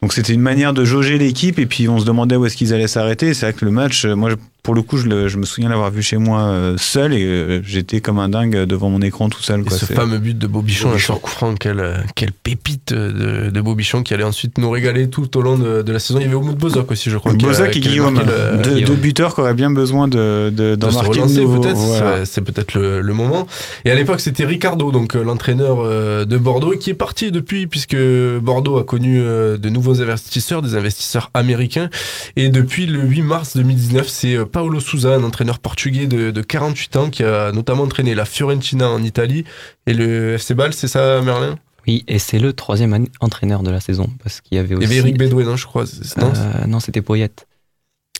[0.02, 2.72] Donc c'était une manière de jauger l'équipe et puis on se demandait où est-ce qu'ils
[2.72, 3.34] allaient s'arrêter.
[3.34, 4.30] C'est vrai que le match, euh, moi
[4.62, 7.24] pour le coup, je, le- je me souviens l'avoir vu chez moi euh, seul et
[7.24, 9.62] euh, j'étais comme un dingue devant mon écran tout seul.
[9.66, 11.04] Et ce fameux but de Bobichon, Bobichon.
[11.14, 15.36] sur coup franc, quelle, quelle pépite de, de Bobichon qui allait ensuite nous régaler tout
[15.38, 16.18] au long de, de la saison.
[16.20, 17.32] Il y avait Oumoud Bozok aussi, je crois.
[17.32, 20.94] Bozak et Guillaume, le- deux, deux buteurs qui auraient bien besoin de, de, de se
[20.94, 22.24] marquer peut-être, Voilà.
[22.26, 23.46] c'est- peut-être le, le moment.
[23.86, 25.78] Et à l'époque, c'était Ricardo, donc l'entraîneur
[26.26, 27.96] de Bordeaux, qui est parti depuis, puisque
[28.42, 31.90] Bordeaux a connu de nouveaux investisseurs, des investisseurs américains.
[32.36, 36.42] Et depuis le 8 mars 2019, c'est euh, Paolo Souza, un entraîneur portugais de, de
[36.42, 39.44] 48 ans, qui a notamment entraîné la Fiorentina en Italie
[39.86, 41.58] et le FC Bâle, c'est ça, Merlin?
[41.86, 44.94] Oui, et c'est le troisième entraîneur de la saison, parce qu'il y avait Il aussi...
[44.94, 45.84] y avait Eric non, je crois.
[45.84, 47.46] Euh, non, c'était Poyette.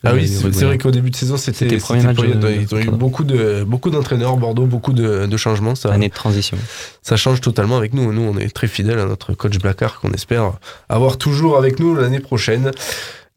[0.04, 2.34] Ah oui, c'est vrai qu'au début de saison, c'était C'était le premier c'était match Poyet.
[2.56, 5.74] de- Ils ont eu beaucoup de beaucoup d'entraîneurs, Bordeaux, beaucoup de, de changements.
[5.74, 6.56] Ça, Année de transition.
[7.02, 8.12] ça change totalement avec nous.
[8.12, 10.52] Nous, on est très fidèles à notre coach Blacard qu'on espère
[10.88, 12.70] avoir toujours avec nous l'année prochaine.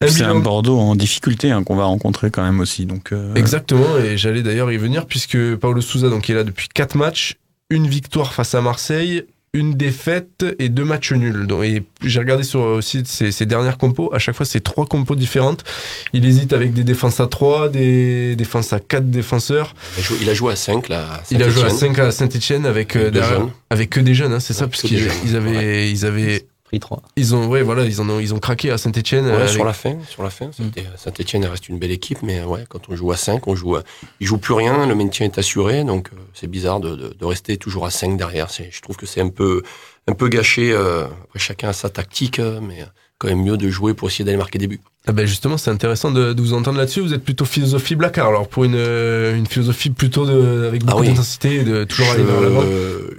[0.07, 2.85] C'est un Bordeaux en difficulté hein, qu'on va rencontrer quand même aussi.
[2.87, 6.67] Donc, euh, Exactement, et j'allais d'ailleurs y venir puisque Paulo Souza donc, est là depuis
[6.73, 7.35] 4 matchs,
[7.69, 11.45] une victoire face à Marseille, une défaite et deux matchs nuls.
[11.45, 14.85] Donc, et j'ai regardé sur aussi ses, ses dernières compos, à chaque fois c'est trois
[14.85, 15.65] compos différentes.
[16.13, 19.73] Il hésite avec des défenses à 3, des défenses à 4 défenseurs.
[20.21, 21.21] Il a joué, à 5 là.
[21.31, 21.95] Il a joué à Saint-Étienne.
[21.95, 23.49] 5 à Saint-Etienne avec, euh, Avec jeunes.
[23.69, 27.01] avec que des jeunes, hein, c'est ça, parce qu'ils ils avaient Pris 3.
[27.17, 29.27] ils ont, ouais, voilà, ils en ont, ils ont craqué à Saint-Etienne.
[29.27, 32.63] Ouais, sur la fin, sur la fin, c'était- Saint-Etienne reste une belle équipe, mais ouais,
[32.69, 33.83] quand on joue à 5, on joue, à-
[34.21, 37.25] il joue plus rien, le maintien est assuré, donc euh, c'est bizarre de, de, de
[37.25, 38.47] rester toujours à 5 derrière.
[38.49, 39.63] Je trouve que c'est un peu,
[40.07, 40.71] un peu gâché.
[40.71, 42.85] euh, après, chacun a sa tactique, euh, mais
[43.17, 44.79] quand même mieux de jouer pour essayer d'aller marquer des buts.
[45.07, 47.01] Ah ben justement, c'est intéressant de, de vous entendre là-dessus.
[47.01, 50.99] Vous êtes plutôt philosophie Blacard, alors pour une, euh, une philosophie plutôt de, avec beaucoup
[50.99, 51.07] Ah oui.
[51.09, 52.63] d'intensité et de toujours aller Je- vers l'avant.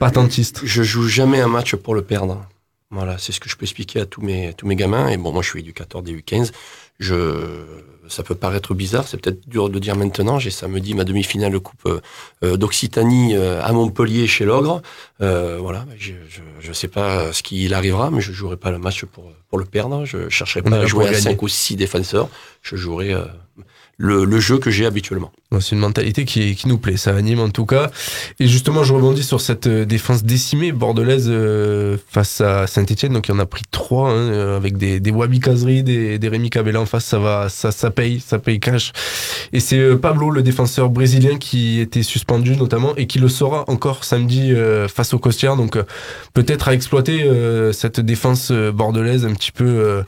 [0.01, 0.61] Pas attentiste.
[0.65, 2.45] Je joue jamais un match pour le perdre.
[2.93, 5.09] Voilà, c'est ce que je peux expliquer à tous mes, tous mes gamins.
[5.09, 6.53] Et bon, moi, je suis éducateur des U15.
[7.01, 7.65] Je,
[8.07, 10.39] ça peut paraître bizarre, c'est peut-être dur de le dire maintenant.
[10.39, 12.01] J'ai samedi ma demi-finale de Coupe euh,
[12.45, 14.83] euh, d'Occitanie euh, à Montpellier chez l'Ogre.
[15.23, 16.13] Euh, voilà, je,
[16.61, 19.65] je sais pas ce qu'il arrivera, mais je jouerai pas le match pour, pour le
[19.65, 20.05] perdre.
[20.05, 21.23] Je chercherai pas à jouer à gagner.
[21.23, 22.29] 5 ou 6 défenseurs.
[22.61, 23.25] Je jouerai euh,
[24.03, 25.31] le, le jeu que j'ai habituellement.
[25.61, 27.91] C'est une mentalité qui, qui nous plaît, ça anime en tout cas.
[28.41, 33.13] Et justement, je rebondis sur cette euh, défense décimée bordelaise euh, face à Saint-Etienne.
[33.13, 36.19] Donc, il y en a pris trois, hein, euh, avec des, des Wabi Kazri, des,
[36.19, 37.05] des Rémi Cabella en face.
[37.05, 38.93] Ça va, ça, ça paye, ça paye cash.
[39.53, 44.03] Et c'est Pablo, le défenseur brésilien, qui était suspendu notamment et qui le sera encore
[44.03, 44.53] samedi
[44.89, 45.57] face au Costières.
[45.57, 45.79] Donc,
[46.35, 47.29] peut-être à exploiter
[47.73, 50.03] cette défense bordelaise un petit peu.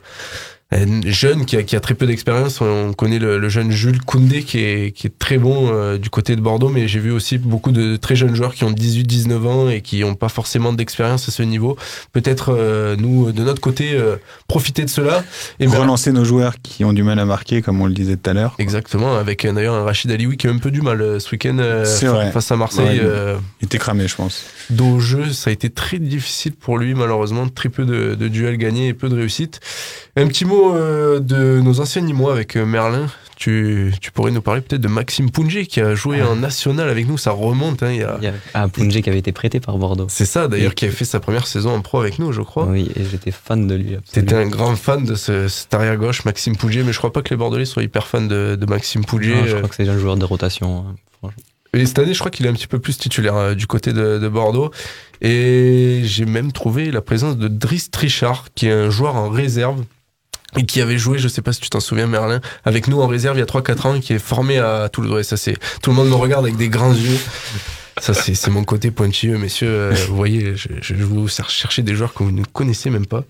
[0.73, 2.59] Euh, un jeune qui a, qui a très peu d'expérience.
[2.59, 6.09] On connaît le, le jeune Jules Koundé qui est, qui est très bon euh, du
[6.09, 9.47] côté de Bordeaux, mais j'ai vu aussi beaucoup de très jeunes joueurs qui ont 18-19
[9.47, 11.77] ans et qui n'ont pas forcément d'expérience à ce niveau.
[12.13, 14.15] Peut-être euh, nous, de notre côté, euh,
[14.47, 15.23] profiter de cela.
[15.59, 18.17] Et ben- relancer nos joueurs qui ont du mal à marquer, comme on le disait
[18.17, 18.55] tout à l'heure.
[18.57, 21.57] Exactement, avec d'ailleurs un Rachid Alioui qui a un peu du mal ce week-end
[22.31, 22.99] face à Marseille.
[23.01, 24.43] Ouais, il- était cramé, je pense.
[24.71, 27.47] dos au jeu, ça a été très difficile pour lui, malheureusement.
[27.49, 29.59] Très peu de, de duels gagnés et peu de réussite.
[30.15, 33.07] Un petit mot euh, de nos anciens Nîmois avec euh, Merlin.
[33.37, 37.05] Tu, tu pourrais nous parler peut-être de Maxime Punje qui a joué en national avec
[37.05, 37.17] nous.
[37.17, 37.83] Ça remonte.
[37.83, 38.17] Hein, il y a...
[38.21, 38.27] Il y
[38.97, 40.07] a qui avait été prêté par Bordeaux.
[40.09, 42.65] C'est ça, d'ailleurs, qui avait fait sa première saison en pro avec nous, je crois.
[42.65, 43.97] Oui, et j'étais fan de lui.
[44.09, 47.31] T'étais un grand fan de ce, cet arrière-gauche, Maxime Pouget, mais je crois pas que
[47.31, 49.35] les Bordelais soient hyper fans de, de Maxime Pouget.
[49.35, 50.85] Non, je crois que c'est un joueur de rotation.
[50.87, 51.43] hein, franchement.
[51.73, 53.91] Et cette année, je crois qu'il est un petit peu plus titulaire euh, du côté
[53.91, 54.71] de, de Bordeaux.
[55.21, 59.83] Et j'ai même trouvé la présence de Driss Trichard, qui est un joueur en réserve
[60.57, 63.07] et qui avait joué, je sais pas si tu t'en souviens Merlin, avec nous en
[63.07, 65.11] réserve il y a 3-4 ans, qui est formé à Toulouse.
[65.11, 67.17] Ouais, ça c'est tout le monde me regarde avec des grands yeux.
[68.01, 69.69] Ça c'est mon côté pointilleux, messieurs.
[69.69, 73.23] Euh, vous voyez, je, je vous chercher des joueurs que vous ne connaissez même pas.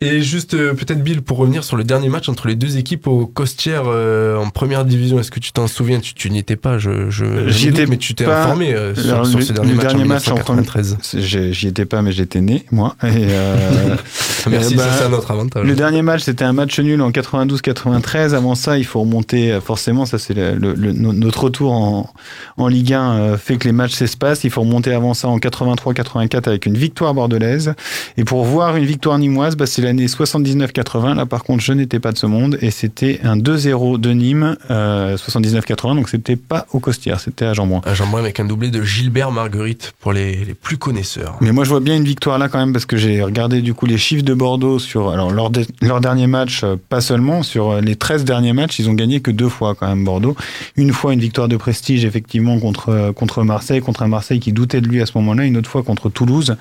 [0.00, 3.06] Et juste euh, peut-être Bill pour revenir sur le dernier match entre les deux équipes
[3.06, 5.18] au Costières euh, en première division.
[5.18, 6.00] Est-ce que tu t'en souviens?
[6.00, 8.42] Tu, tu n'y étais pas, je, je, J'y doute, étais mais tu t'es pas.
[8.44, 10.98] informé euh, sur, sur ce dernier le match dernier en match en 1993.
[11.14, 12.96] J'ai- J'y étais pas, mais j'étais né, moi.
[13.04, 13.96] Et, euh,
[14.50, 15.64] Merci, euh, ça c'est un autre avantage.
[15.64, 18.34] Le dernier match, c'était un match nul en 92-93.
[18.34, 21.72] Avant ça, il faut remonter, euh, forcément, ça c'est le- le- le- no- notre retour
[21.72, 22.10] en,
[22.56, 24.44] en Ligue 1 euh, fait que les matchs s'espacent.
[24.44, 27.74] Il faut remonter avant ça en 83-84 avec une victoire bordelaise.
[28.16, 31.14] Et pour voir une victoire nîmoise, bah, c'est l'année 79-80.
[31.14, 34.56] Là, par contre, je n'étais pas de ce monde et c'était un 2-0 de Nîmes,
[34.70, 35.94] euh, 79-80.
[35.96, 37.80] Donc c'était pas au Costières, c'était à Jean-Bouin.
[37.86, 41.36] Un jambon avec un doublé de Gilbert Marguerite pour les, les plus connaisseurs.
[41.40, 43.74] Mais moi, je vois bien une victoire là quand même parce que j'ai regardé du
[43.74, 47.42] coup les chiffres de Bordeaux sur alors leur, de- leur dernier match, euh, pas seulement
[47.42, 50.36] sur euh, les 13 derniers matchs, ils ont gagné que deux fois quand même Bordeaux.
[50.76, 54.52] Une fois une victoire de prestige effectivement contre euh, contre Marseille, contre un Marseille qui
[54.52, 56.56] doutait de lui à ce moment-là, une autre fois contre Toulouse.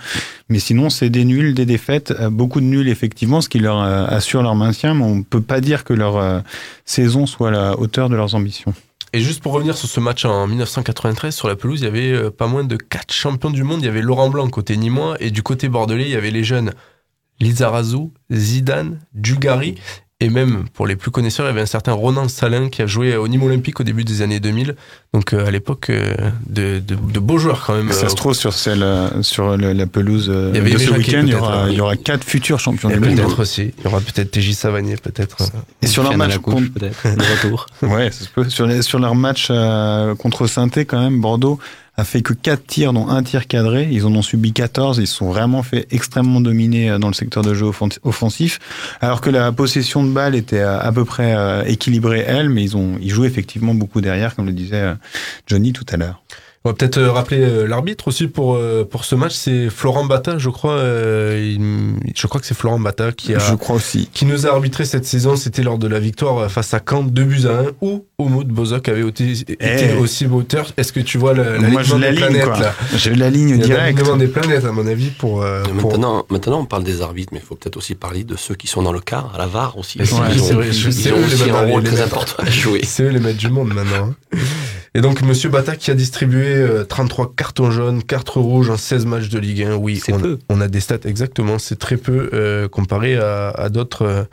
[0.49, 4.05] Mais sinon, c'est des nuls, des défaites, beaucoup de nuls effectivement, ce qui leur euh,
[4.07, 4.93] assure leur maintien.
[4.93, 6.39] Mais on peut pas dire que leur euh,
[6.85, 8.73] saison soit à la hauteur de leurs ambitions.
[9.15, 12.11] Et juste pour revenir sur ce match en 1993, sur la pelouse, il y avait
[12.11, 13.81] euh, pas moins de quatre champions du monde.
[13.81, 16.43] Il y avait Laurent Blanc côté Nîmois et du côté bordelais, il y avait les
[16.43, 16.73] jeunes
[17.39, 19.75] Lizarazu, Zidane, Dugarry.
[20.23, 22.87] Et même, pour les plus connaisseurs, il y avait un certain Ronan Salin qui a
[22.87, 24.75] joué au Nîmes Olympique au début des années 2000.
[25.13, 26.15] Donc euh, à l'époque, euh,
[26.47, 27.91] de, de, de beaux joueurs quand même.
[27.91, 30.77] Ça euh, se trouve sur celle, euh, sur le- la pelouse Il y avait de
[30.77, 31.69] ce week-end, il y peut-être, aura, hein.
[31.69, 33.15] il y aura quatre futurs champions du monde.
[33.15, 33.73] peut-être aussi.
[33.77, 35.37] Il y aura peut-être TJ Savanier, peut-être.
[35.81, 37.65] Et sur leur match contre- peut-être, le retour.
[37.83, 38.49] Ouais, ça se peut.
[38.49, 41.59] Sur, les- sur leur match euh, contre saint quand même, Bordeaux
[41.95, 43.87] a fait que 4 tirs, dont un tir cadré.
[43.91, 44.97] Ils en ont subi 14.
[44.97, 48.59] Ils sont vraiment fait extrêmement dominer euh, dans le secteur de jeu offen- offensif.
[48.99, 52.63] Alors que la possession de balle était à, à peu près euh, équilibrée, elle, mais
[52.63, 54.95] ils ont ils jouent effectivement beaucoup derrière, comme le disait euh,
[55.47, 56.23] Johnny tout à l'heure.
[56.65, 60.05] On va peut-être euh, rappeler euh, l'arbitre aussi pour euh, pour ce match, c'est Florent
[60.05, 60.75] Bata, je crois.
[60.77, 64.07] euh, il- je crois que c'est Florent Bata qui a Je crois aussi.
[64.13, 65.35] qui nous a arbitré cette saison.
[65.35, 68.87] C'était lors de la victoire face à Caen, 2 buts à 1, où Omoud Bozok
[68.87, 69.97] avait été, été Eh.
[69.99, 70.71] aussi moteur.
[70.77, 72.59] Est-ce que tu vois le, Moi, je l'alignement des planètes quoi.
[72.59, 72.73] là?
[72.95, 74.17] Je l'aligne Il y a direct.
[74.17, 75.41] des planètes à mon avis pour.
[75.43, 78.55] euh, Maintenant, maintenant, on parle des arbitres, mais il faut peut-être aussi parler de ceux
[78.55, 79.99] qui sont dans le car, à la VAR aussi.
[79.99, 81.83] Ouais, ils ont, c'est vrai, je- ils c'est ont eux les aussi un maintenant, rôle
[81.83, 82.15] les très maîtres.
[82.15, 82.81] important à jouer.
[82.85, 84.11] C'est eux les maîtres du monde maintenant.
[84.33, 84.37] hein.
[84.95, 89.05] Et donc, Monsieur Bata qui a distribué euh, 33 cartons jaunes, cartes rouges en 16
[89.07, 89.75] matchs de Ligue 1.
[89.75, 90.39] Oui, on, peu.
[90.49, 91.57] on a des stats exactement.
[91.59, 94.03] C'est très peu euh, comparé à, à d'autres.
[94.03, 94.23] euh,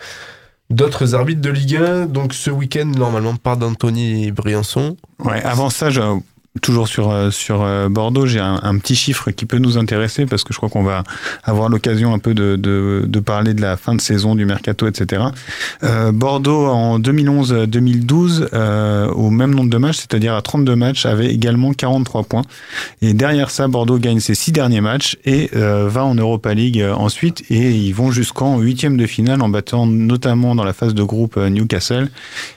[0.68, 4.96] D'autres arbitres de Ligue 1, donc ce week-end, normalement, part d'Anthony Briançon.
[5.18, 6.00] Ouais, avant ça, je-
[6.62, 10.26] toujours sur, euh, sur euh, Bordeaux, j'ai un, un petit chiffre qui peut nous intéresser
[10.26, 11.04] parce que je crois qu'on va
[11.44, 14.88] avoir l'occasion un peu de, de, de parler de la fin de saison, du mercato,
[14.88, 15.22] etc.
[15.84, 21.32] Euh, Bordeaux, en 2011-2012, euh, au même nombre de matchs, c'est-à-dire à 32 matchs, avait
[21.32, 22.42] également 43 points.
[23.02, 26.80] Et derrière ça, Bordeaux gagne ses six derniers matchs et euh, va en Europa League
[26.80, 27.42] euh, ensuite.
[27.50, 31.36] Et ils vont jusqu'en huitième de finale en battant notamment dans la phase de groupe
[31.36, 32.10] Newcastle.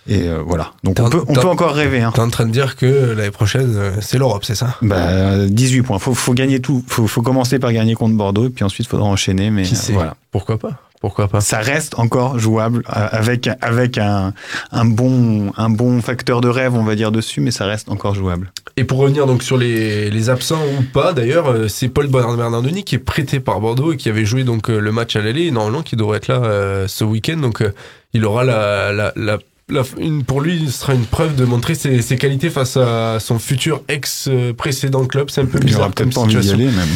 [0.08, 0.72] Et euh, voilà.
[0.84, 2.02] Donc on peut, on peut en- encore rêver.
[2.02, 2.12] Hein.
[2.14, 6.00] T'es en train de dire que l'année prochaine, c'est l'Europe, c'est ça Bah, 18 points.
[6.00, 6.84] Faut, faut gagner tout.
[6.88, 9.50] Faut, faut commencer par gagner contre Bordeaux, et puis ensuite faudra enchaîner.
[9.52, 10.16] Mais Qui euh, sait voilà.
[10.32, 10.72] Pourquoi pas
[11.02, 14.34] Pourquoi pas Ça reste encore jouable euh, avec avec un,
[14.72, 18.16] un bon un bon facteur de rêve, on va dire dessus, mais ça reste encore
[18.16, 18.52] jouable.
[18.76, 22.84] Et pour revenir donc sur les, les absents ou pas, d'ailleurs, euh, c'est Paul Bernardoni
[22.84, 25.52] qui est prêté par Bordeaux et qui avait joué donc euh, le match à l'aller,
[25.52, 27.38] normalement qui devrait être là euh, ce week-end.
[27.38, 27.72] Donc euh,
[28.14, 29.38] il aura la, la, la,
[29.70, 33.20] la- une, pour lui, ce sera une preuve de montrer ses, ses qualités face à
[33.20, 35.30] son futur ex euh, précédent club.
[35.30, 36.90] C'est un peu Il bizarre aura comme peut-être pas envie d'y aller même.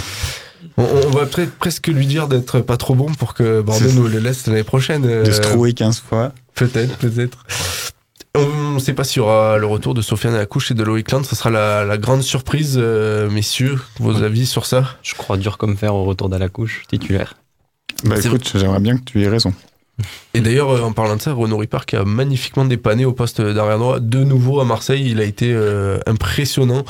[0.77, 4.07] On, on va peut-être presque lui dire d'être pas trop bon pour que Bordeaux nous
[4.07, 5.01] le laisse l'année prochaine.
[5.03, 6.33] De euh, se trouver 15 fois.
[6.55, 7.45] Peut-être, peut-être.
[8.35, 10.75] On ne sait pas s'il y aura le retour de Sofiane à la couche et
[10.75, 11.23] de Loïc Land.
[11.23, 13.79] Ce sera la, la grande surprise, euh, messieurs.
[13.99, 14.97] Vos avis sur ça?
[15.01, 17.35] Je crois dur comme fer au retour d'à la couche, titulaire.
[18.03, 19.53] Bah écoute, j'aimerais bien que tu aies raison.
[20.33, 23.79] Et d'ailleurs, euh, en parlant de ça, Renaud Ripard a magnifiquement dépanné au poste d'arrière
[23.79, 23.99] droit.
[23.99, 26.83] De nouveau à Marseille, il a été euh, impressionnant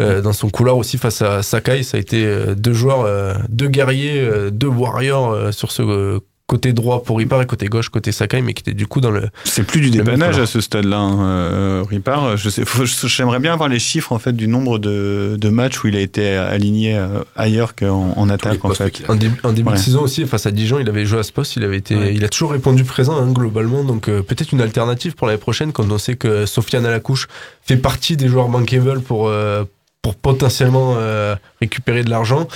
[0.00, 1.82] euh, dans son couloir aussi face à Sakai.
[1.82, 2.24] Ça a été
[2.56, 6.20] deux joueurs, deux guerriers, deux warriors sur ce
[6.52, 9.10] côté droit pour Ripard et côté gauche côté Sakai, mais qui était du coup dans
[9.10, 9.30] le.
[9.44, 12.36] C'est plus du dépannage à ce stade-là, hein, euh, Ripard.
[12.36, 12.64] Je sais,
[13.06, 16.00] j'aimerais bien avoir les chiffres en fait du nombre de, de matchs où il a
[16.00, 19.02] été aligné euh, ailleurs qu'en en attaque en fait.
[19.08, 19.76] En début, en début Ouais.
[19.76, 21.96] de saison aussi, face à Dijon, il avait joué à ce poste, il avait été,
[21.96, 22.14] Ouais.
[22.14, 25.72] il a toujours répondu présent hein, globalement, donc euh, peut-être une alternative pour l'année prochaine
[25.72, 27.28] quand on sait que Sofiane Alacouche
[27.62, 29.64] fait partie des joueurs bankable pour euh,
[30.02, 32.46] pour potentiellement euh, récupérer de l'argent.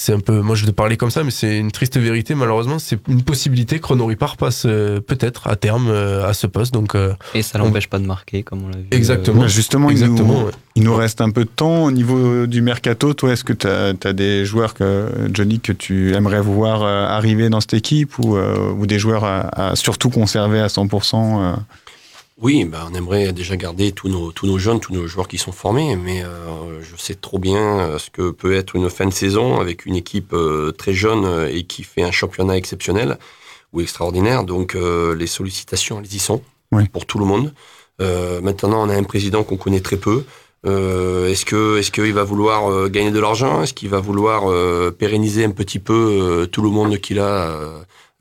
[0.00, 2.34] C'est un peu, moi je vais te parler comme ça, mais c'est une triste vérité.
[2.34, 6.46] Malheureusement, c'est une possibilité que Renaud Ripard passe euh, peut-être à terme euh, à ce
[6.46, 6.72] poste.
[6.72, 8.86] Donc, euh, Et ça l'empêche pas de marquer, comme on l'a vu.
[8.92, 9.42] Exactement.
[9.42, 10.52] Bah, justement, Exactement, il, nous, ouais.
[10.76, 13.12] il nous reste un peu de temps au niveau du mercato.
[13.12, 17.50] Toi, est-ce que tu as, des joueurs, que, Johnny, que tu aimerais voir euh, arriver
[17.50, 21.56] dans cette équipe ou, euh, ou des joueurs à, à surtout conserver à 100% euh
[22.42, 25.36] Oui, bah, on aimerait déjà garder tous nos, tous nos jeunes, tous nos joueurs qui
[25.36, 29.04] sont formés, mais euh, je sais trop bien euh, ce que peut être une fin
[29.04, 33.18] de saison avec une équipe euh, très jeune euh, et qui fait un championnat exceptionnel
[33.74, 34.44] ou extraordinaire.
[34.44, 36.40] Donc euh, les sollicitations, elles y sont
[36.72, 36.88] Oui.
[36.88, 37.52] pour tout le monde.
[38.00, 40.24] Euh, maintenant, on a un président qu'on connaît très peu.
[40.66, 43.62] Euh, est-ce que est-ce qu'il va vouloir euh, gagner de l'argent?
[43.62, 47.54] Est-ce qu'il va vouloir euh, pérenniser un petit peu euh, tout le monde qu'il a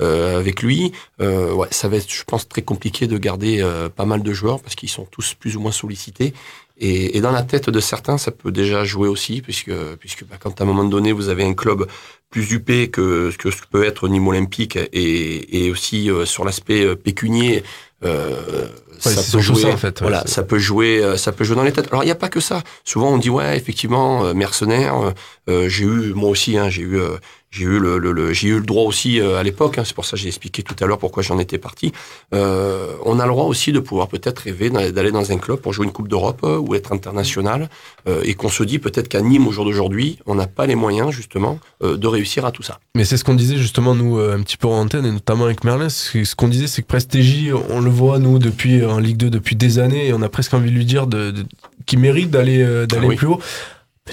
[0.01, 0.91] avec lui
[1.21, 4.33] euh, Ouais, ça va être, je pense, très compliqué de garder euh, pas mal de
[4.33, 6.33] joueurs parce qu'ils sont tous plus ou moins sollicités.
[6.81, 10.37] Et, et dans la tête de certains, ça peut déjà jouer aussi, puisque puisque bah,
[10.39, 11.85] quand à un moment donné vous avez un club
[12.29, 16.45] plus huppé que, que ce que peut être Nîmes Olympique et, et aussi euh, sur
[16.45, 17.63] l'aspect euh, pécunier.
[18.05, 18.67] Euh,
[19.05, 21.45] Ouais, ça peut jouer, ça, en fait, ouais, voilà, ça peut jouer, euh, ça peut
[21.45, 21.87] jouer dans les têtes.
[21.89, 22.63] Alors il n'y a pas que ça.
[22.83, 24.97] Souvent on dit ouais, effectivement, euh, mercenaire.
[24.99, 25.11] euh,
[25.49, 27.15] euh, j'ai eu moi aussi, hein, j'ai eu, euh,
[27.51, 29.77] j'ai eu le, le, le- j'ai eu le droit aussi euh, à l'époque.
[29.77, 31.91] hein, c'est pour ça que j'ai expliqué tout à l'heure pourquoi j'en étais parti.
[32.33, 35.73] Euh, on a le droit aussi de pouvoir peut-être rêver d'aller dans un club pour
[35.73, 37.69] jouer une coupe d'Europe euh, ou être international,
[38.07, 40.75] euh, et qu'on se dit peut-être qu'à Nîmes au jour d'aujourd'hui, on n'a pas les
[40.75, 42.79] moyens justement euh, de réussir à tout ça.
[42.95, 45.45] Mais c'est ce qu'on disait justement nous euh, un petit peu en antenne et notamment
[45.45, 45.89] avec Merlin.
[45.89, 49.55] Ce qu'on disait c'est que Prestégie, on le voit nous depuis en Ligue 2 depuis
[49.55, 51.45] des années et on a presque envie de lui dire de, de-
[51.85, 53.15] qu'il mérite d'aller euh, d'aller Ah oui.
[53.15, 53.39] plus haut.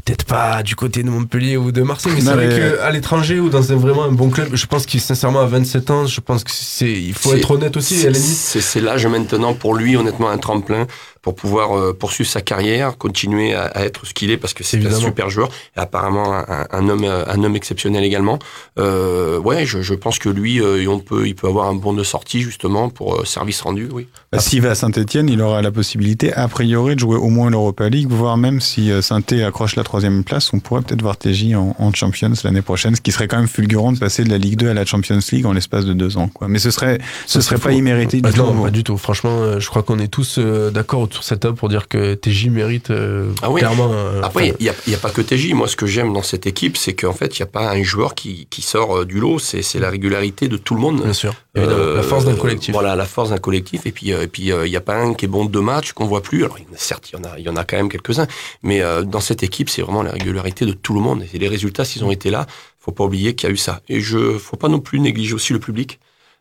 [0.04, 3.40] Peut-être pas du côté de Montpellier ou de Marseille, mais c'est vrai mais- qu'à l'étranger
[3.40, 6.20] ou dans un vraiment un bon club, je pense qu'il sincèrement à 27 ans, je
[6.20, 7.96] pense que c'est il faut être honnête aussi.
[7.96, 10.86] c'est- l'âge maintenant pour lui, honnêtement, un tremplin
[11.22, 14.62] pour pouvoir euh, poursuivre sa carrière, continuer à, à être ce qu'il est parce que
[14.62, 18.38] c'est un super joueur et apparemment un, un homme, euh, un homme exceptionnel également.
[18.78, 21.94] Euh, ouais, je, je pense que lui, euh, on peut, il peut avoir un bon
[21.94, 24.06] de sortie justement pour euh, service rendu, oui.
[24.30, 27.50] Bah, S'il va à Saint-Etienne, il aura la possibilité, a priori, de jouer au moins
[27.50, 31.54] l'Europa League, voire même si Saint-Etienne accroche la troisième place, on pourrait peut-être voir TJ
[31.54, 34.38] en, en Champions l'année prochaine, ce qui serait quand même fulgurant de passer de la
[34.38, 36.28] Ligue 2 à la Champions League en l'espace de deux ans.
[36.28, 36.48] Quoi.
[36.48, 38.62] Mais ce serait, ce serait pas immérité Bah du non, tout.
[38.64, 38.98] pas du tout.
[38.98, 41.88] Franchement, euh, je crois qu'on est tous euh, d'accord autour de cette table pour dire
[41.88, 43.60] que TJ mérite euh, Ah oui.
[43.60, 43.90] clairement.
[43.92, 45.52] euh, Après, il n'y a, il y a pas que TJ.
[45.54, 47.82] Moi, ce que j'aime dans cette équipe, c'est qu'en fait, il n'y a pas un
[47.82, 49.38] joueur qui, qui sort euh, du lot.
[49.38, 51.02] C'est c'est la régularité de tout le monde.
[51.02, 51.34] bien sûr.
[51.54, 52.72] La force d'un collectif.
[52.74, 53.86] Voilà, la force d'un collectif.
[53.86, 55.50] Et puis, euh, et puis, euh, il n'y a pas un qui est bon de
[55.50, 56.44] deux matchs qu'on voit plus.
[56.44, 58.26] Alors, certes, il y en a, il y en a quand même quelques-uns.
[58.62, 61.24] Mais euh, dans cette équipe, c'est vraiment la régularité de tout le monde.
[61.34, 62.46] Et les résultats, s'ils ont été là,
[62.78, 63.82] faut pas oublier qu'il y a eu ça.
[63.88, 66.00] Et je, faut pas non plus négliger aussi le public.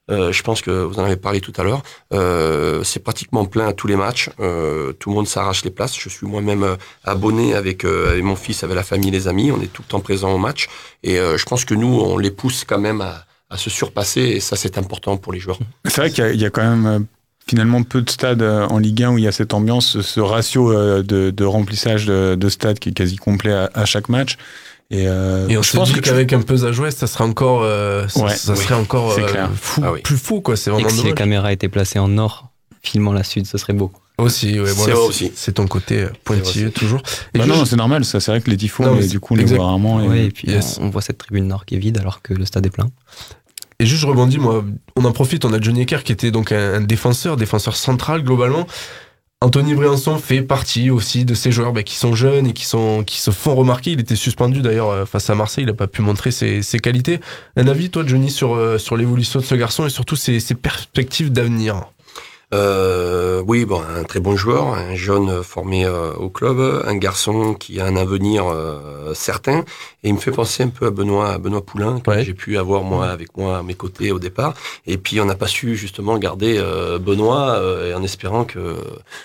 [0.09, 1.81] Euh, je pense que vous en avez parlé tout à l'heure.
[2.13, 4.29] Euh, c'est pratiquement plein à tous les matchs.
[4.39, 5.99] Euh, tout le monde s'arrache les places.
[5.99, 9.51] Je suis moi-même abonné avec, avec mon fils, avec la famille, les amis.
[9.51, 10.69] On est tout le temps présent au match.
[11.03, 13.25] Et je pense que nous, on les pousse quand même à,
[13.57, 14.21] se surpasser.
[14.21, 15.59] Et ça, c'est important pour les joueurs.
[15.85, 17.05] C'est vrai qu'il y y, a quand même
[17.47, 20.19] finalement peu de stades euh, en Ligue 1 où il y a cette ambiance, ce-
[20.19, 24.09] ratio euh, de, de remplissage de, de stades qui est quasi complet à, à chaque
[24.09, 24.37] match.
[24.91, 27.23] Et, euh, Et on je se pense dit qu'avec un peu à jouer, ça serait
[27.23, 30.01] encore, euh, ça, Ouais, ça oui, serait encore euh, fou, Ah oui.
[30.01, 30.55] plus fou quoi.
[30.55, 32.49] C'est Et vraiment que si les caméras étaient placées en nord,
[32.83, 33.91] filmant la sud, ce serait beau.
[34.17, 35.31] Aussi, ouais, vrai c'est- aussi.
[35.35, 37.01] C'est ton côté pointilleux toujours.
[37.33, 39.37] Et Bah juste- non, c'est normal, ça c'est vrai que les tifos, du coup on
[39.37, 40.01] les voit rarement.
[40.01, 40.77] et- Ouais, et puis yes.
[40.79, 42.87] on, on voit cette tribune nord qui est vide alors que le stade est plein.
[43.79, 44.63] Et juste je rebondis, moi,
[44.95, 48.67] on en profite, on a Johnny Ecker qui était donc un, défenseur, défenseur central globalement.
[49.41, 53.03] Anthony Briançon fait partie aussi de ces joueurs bah, qui sont jeunes et qui, sont,
[53.03, 53.91] qui se font remarquer.
[53.91, 56.79] Il était suspendu d'ailleurs euh, face à Marseille, il n'a pas pu montrer ses, ses
[56.79, 57.19] qualités.
[57.57, 60.55] Un avis, toi, Johnny, sur, euh, sur l'évolution de ce garçon et surtout ses, ses
[60.55, 61.81] perspectives d'avenir?
[62.53, 67.53] Euh, oui, bon, un très bon joueur, un jeune formé euh, au club, un garçon
[67.53, 69.59] qui a un avenir euh, certain.
[70.03, 72.23] Et il me fait penser un peu à Benoît, à Benoît Poulain, que Ouais.
[72.23, 74.53] j'ai pu avoir moi avec moi à mes côtés au départ.
[74.85, 78.75] Et puis on n'a pas su justement garder euh, Benoît euh, en espérant que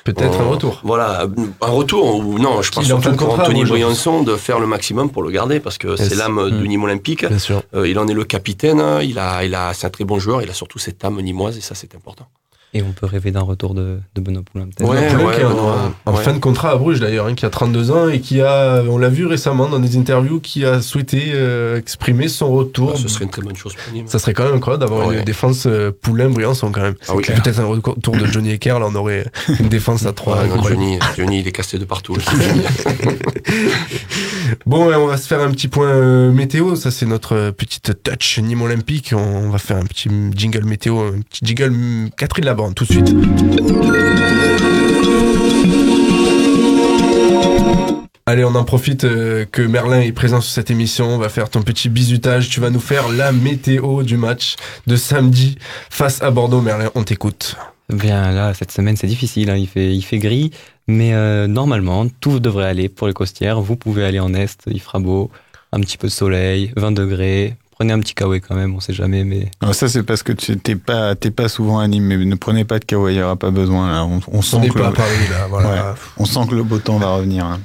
[0.04, 0.80] Peut-être un retour.
[0.82, 1.26] Voilà,
[1.60, 5.22] un retour ou non, je pense surtout pour Anthony Briançon de faire le maximum pour
[5.22, 6.60] le garder parce que c'est l'âme Mm.
[6.62, 7.26] du Nîmes Olympique.
[7.26, 7.62] Bien sûr.
[7.74, 8.82] Euh, il en est le capitaine.
[9.02, 10.40] Il a, il a, c'est un très bon joueur.
[10.42, 12.26] Il a surtout cette âme nîmoise et ça c'est important.
[12.72, 14.88] Et on peut rêver d'un retour de, de Benoît Poulain peut-être.
[14.88, 16.22] Ouais, Poulain ouais, qui est en, ouais.
[16.22, 18.96] fin de contrat à Bruges d'ailleurs, hein, qui a 32 ans et qui a, on
[18.96, 22.92] l'a vu récemment dans des interviews, qui a souhaité euh, exprimer son retour.
[22.94, 24.06] Ah, Ce serait une très bonne chose pour Nîmes.
[24.06, 25.18] Ça serait quand même incroyable d'avoir Ouais.
[25.18, 26.94] une défense euh, Poulain-Briançon quand même.
[27.08, 29.24] Ah oui, Peut-être un retour de Johnny Ecker, là on aurait
[29.58, 30.42] une défense à 3.
[30.42, 32.16] Ouais, non, Johnny, Johnny, il est cassé de partout.
[34.66, 36.76] Bon, on va se faire un petit point euh, météo.
[36.76, 39.12] Ça, c'est notre euh, petite touch Nîmes Olympique.
[39.16, 42.92] On, va faire un petit jingle météo, un petit jingle mm, Catherine Laborne tout de
[42.92, 43.14] suite.
[48.26, 51.06] Allez, on en profite euh, que Merlin est présent sur cette émission.
[51.08, 52.48] On va faire ton petit bisutage.
[52.48, 55.58] Tu vas nous faire la météo du match de samedi
[55.90, 56.60] face à Bordeaux.
[56.60, 57.56] Merlin, on t'écoute.
[57.88, 59.56] Bien là, cette semaine c'est difficile, hein.
[59.56, 60.52] il fait gris,
[60.90, 63.60] mais euh, normalement tout devrait aller pour les costières.
[63.60, 65.30] Vous pouvez aller en est, il fera beau,
[65.72, 67.56] un petit peu de soleil, 20 degrés.
[67.72, 69.50] Prenez un petit kawaii quand même, on sait jamais, mais.
[69.62, 72.16] Non, ça c'est parce que tu t'es pas, t'es pas souvent animé.
[72.18, 74.04] Ne prenez pas de kawaii, il n'y aura pas besoin là.
[74.04, 75.46] On, on sent On que pas le- à Paris là.
[75.48, 75.68] Voilà.
[75.70, 77.46] Ouais, on sent que le beau temps va revenir.
[77.46, 77.60] hein.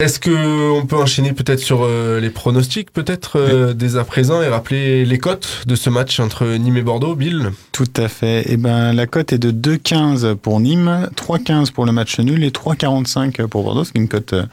[0.00, 4.40] Est-ce que on peut enchaîner peut-être sur euh, les pronostics, peut-être euh, dès à présent,
[4.40, 7.50] et rappeler les cotes de ce match entre Nîmes et Bordeaux, Bill?
[7.72, 8.44] Tout à fait.
[8.46, 12.48] Eh ben, la cote est de 2,15 pour Nîmes, 3,15 pour le match nul et
[12.48, 14.46] 3,45 pour Bordeaux, ce qui est une cote euh,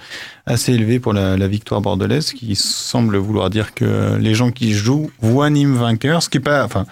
[0.45, 4.73] assez élevée pour la, la victoire bordelaise, qui semble vouloir dire que les gens qui
[4.73, 6.85] jouent voient Nîmes vainqueur, ce qui est pas, enfin,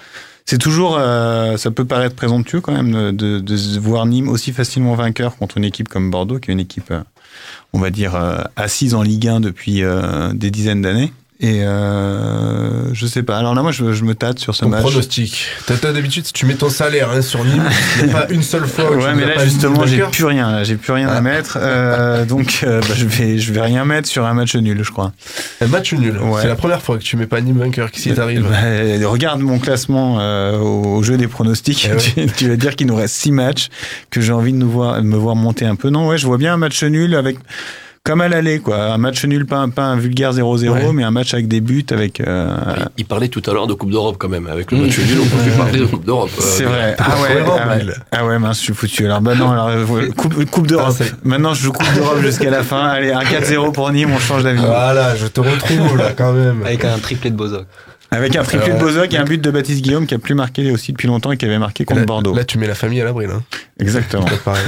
[0.46, 4.96] c'est toujours, euh, ça peut paraître présomptueux quand même de, de voir Nîmes aussi facilement
[4.96, 6.94] vainqueur contre une équipe comme Bordeaux, qui est une équipe,
[7.74, 11.12] on va dire, euh, assise en Ligue 1 depuis euh, des dizaines d'années.
[11.48, 13.38] Et euh, je sais pas.
[13.38, 14.82] Alors là, moi, je, je me tâte sur ce Ton match.
[14.82, 15.46] pronostic.
[15.84, 17.62] D'habitude, si tu mets ton salaire hein, sur Nîmes,
[18.00, 20.64] il n'y a pas une seule fois Ouais, mais là justement, j'ai plus rien.
[20.64, 21.18] J'ai plus rien Ah.
[21.18, 21.60] à mettre.
[21.62, 24.90] Euh, donc, euh, bah, je vais, je vais rien mettre sur un match nul, je
[24.92, 25.12] crois.
[25.62, 26.18] Un match nul.
[26.18, 26.42] Ouais.
[26.42, 27.92] C'est la première fois que tu mets pas Nîmes vainqueur.
[27.92, 31.88] Qu'est-ce qui t'arrive Bah, regarde mon classement euh, au, au jeu des pronostics.
[31.92, 32.26] Eh ouais.
[32.28, 33.68] tu, tu vas dire qu'il nous reste six matchs,
[34.10, 35.90] que j'ai envie de nous voir, de me voir monter un peu.
[35.90, 37.38] Non, ouais, je vois bien un match nul avec.
[38.06, 38.94] Comme à l'aller, quoi.
[38.94, 40.94] Un match nul, pas un, pas un vulgaire 0-0, Ouais.
[40.94, 42.22] mais un match avec des buts, avec.
[42.22, 44.46] euh, Il, il parlait tout à l'heure de Coupe d'Europe quand même.
[44.46, 46.30] Avec le match nul, on peut plus parler de Coupe d'Europe.
[46.38, 46.96] Euh, C'est vrai.
[47.00, 47.86] Ah ouais, ah ouais.
[48.12, 49.06] Ah ouais, mince, je suis foutu.
[49.06, 50.94] Alors, bah non, alors, euh, coupe, coupe d'Europe.
[51.02, 52.86] Ah, Maintenant, je joue Coupe d'Europe jusqu'à la fin.
[52.86, 54.60] Allez, un 4-0 pour Nîmes, on change d'avis.
[54.64, 56.62] Voilà, je te retrouve là quand même.
[56.64, 57.66] Avec un triplé de Bozok.
[58.12, 60.36] Avec un triplé Euh, de Bozok et un but de Baptiste Guillaume qui a plus
[60.36, 62.34] marqué aussi depuis longtemps et qui avait marqué contre Là, Bordeaux.
[62.36, 63.42] là, tu mets la famille à l'abri là.
[63.80, 64.26] Exactement.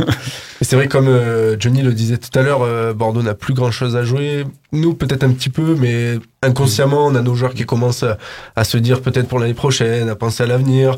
[0.61, 3.71] C'est vrai, comme euh, Johnny le disait tout à l'heure, euh, Bordeaux n'a plus grand
[3.71, 4.43] chose à jouer.
[4.71, 8.17] Nous, peut-être un petit peu, mais inconsciemment, on a nos joueurs qui commencent à,
[8.55, 10.97] à se dire peut-être pour l'année prochaine, à penser à l'avenir.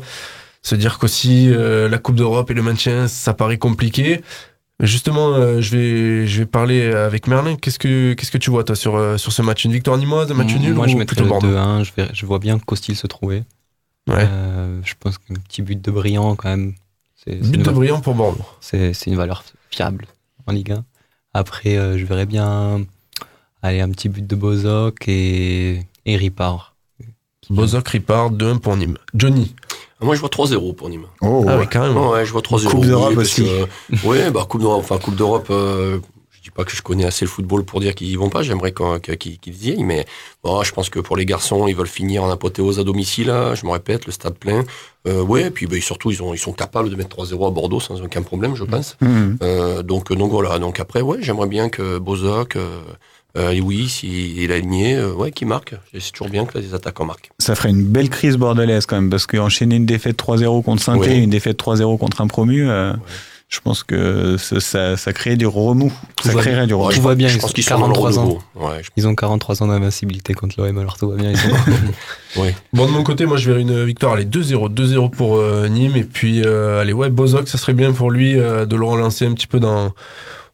[0.62, 4.22] Se dire qu'aussi euh, la Coupe d'Europe et le maintien, ça paraît compliqué.
[4.80, 7.56] Justement, euh, je vais je vais parler avec Merlin.
[7.56, 9.64] Qu'est-ce que qu'est-ce que tu vois toi sur euh, sur ce match?
[9.64, 11.48] Une victoire nîmoise, un match nul Moi, ou je mettrais plutôt le Bordeaux?
[11.82, 11.84] 2-1.
[11.84, 13.44] Je, je vois bien Costil se trouver.
[14.08, 14.26] Ouais.
[14.28, 16.74] Euh, je pense qu'un petit but de brillant, quand même.
[17.16, 18.44] c'est- But de brillant pour Bordeaux.
[18.60, 20.06] C'est c'est une valeur fiable
[20.46, 20.84] en Ligue 1.
[21.34, 22.84] Après, je verrais bien
[23.62, 26.74] aller un petit but de Bozok et, et Ripard.
[27.50, 28.96] Bozok Ripard 2-1 pour Nîmes.
[29.14, 29.54] Johnny.
[30.02, 31.06] Moi, je vois 3-0 pour Nîmes.
[31.20, 32.10] Oh, Ah carrément.
[32.10, 32.68] Ouais, je vois 3-0.
[32.70, 33.44] Coupe d'Europe aussi.
[33.44, 34.80] que- ouais, bah, Coupe d'Europe.
[34.84, 35.98] Enfin, Coupe d'Europe, euh,
[36.30, 38.42] je dis pas que je connais assez le football pour dire qu'ils y vont pas.
[38.42, 39.84] J'aimerais qu'ils y aillent.
[39.84, 40.06] Mais
[40.42, 43.26] bon, je pense que pour les garçons, ils veulent finir en apothéose à domicile.
[43.26, 44.64] Là, je me répète, le stade plein.
[45.06, 47.50] Euh, ouais, et puis bah, surtout, ils, ont, ils sont capables de mettre 3-0 à
[47.50, 48.96] Bordeaux sans aucun problème, je pense.
[49.02, 49.38] Mhm.
[49.42, 50.58] Euh, donc, donc voilà.
[50.58, 52.56] Donc après, ouais, j'aimerais bien que Bozok,
[53.36, 55.74] euh, oui, s'il est aligné, euh, ouais, qu'il marque.
[55.98, 57.30] C'est toujours bien que les attaquants marquent.
[57.38, 60.96] Ça ferait une belle crise bordelaise quand même, parce qu'enchaîner une défaite 3-0 contre saint
[60.96, 61.12] Ouais.
[61.12, 62.92] et une défaite 3-0 contre un promu, euh,
[63.48, 65.92] je pense que ça, ça, ça crée du remous.
[66.22, 66.86] Ça créerait du remous.
[66.88, 68.22] Ouais, Tout je va bien, je ils pense ont qu'ils sont dans le 43 ans.
[68.22, 68.42] renouveau.
[68.56, 71.30] Ouais, je- Ils ont 43 ans d'invincibilité contre l'OM, alors tout va bien.
[71.32, 71.36] Ils
[72.36, 72.40] sont...
[72.42, 72.54] ouais.
[72.72, 74.12] Bon, de mon côté, moi, je verrais une victoire.
[74.14, 74.68] Allez, 2-0.
[74.72, 75.96] 2-0 pour euh, Nîmes.
[75.96, 79.26] Et puis, euh, allez, ouais, Bozok, ça serait bien pour lui euh, de le relancer
[79.26, 79.92] un petit peu dans.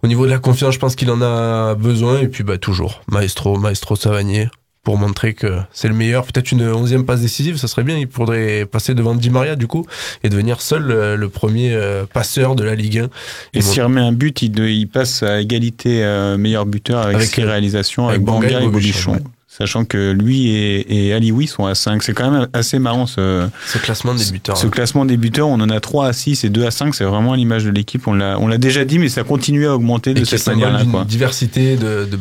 [0.03, 2.21] Au niveau de la confiance, je pense qu'il en a besoin.
[2.21, 4.49] Et puis, bah, toujours, Maestro, Maestro Savanier,
[4.87, 6.25] pour montrer que c'est le meilleur.
[6.25, 7.99] Peut-être une onzième passe décisive, ça serait bien.
[7.99, 9.85] Il faudrait passer devant Di Maria, du coup,
[10.23, 13.09] et devenir seul euh, le premier euh, passeur de la Ligue 1.
[13.55, 17.43] Et s'il remet un but, il, passe à égalité euh, meilleur buteur avec, Avec, ses
[17.43, 19.19] réalisations, avec avec, Banga et Bobichon.
[19.57, 22.03] Sachant que lui et, et Alioui sont à 5.
[22.03, 24.57] C'est quand même assez marrant ce, Ce classement des buteurs.
[24.57, 25.49] ce classement des buteurs.
[25.49, 26.95] On en a 3 à 6 et 2 à 5.
[26.95, 28.07] C'est vraiment à l'image de l'équipe.
[28.07, 30.85] On l'a on l'a déjà dit, mais ça continue à augmenter de et cette manière-là.
[30.91, 31.05] quoi.
[31.05, 32.19] diversité, de, de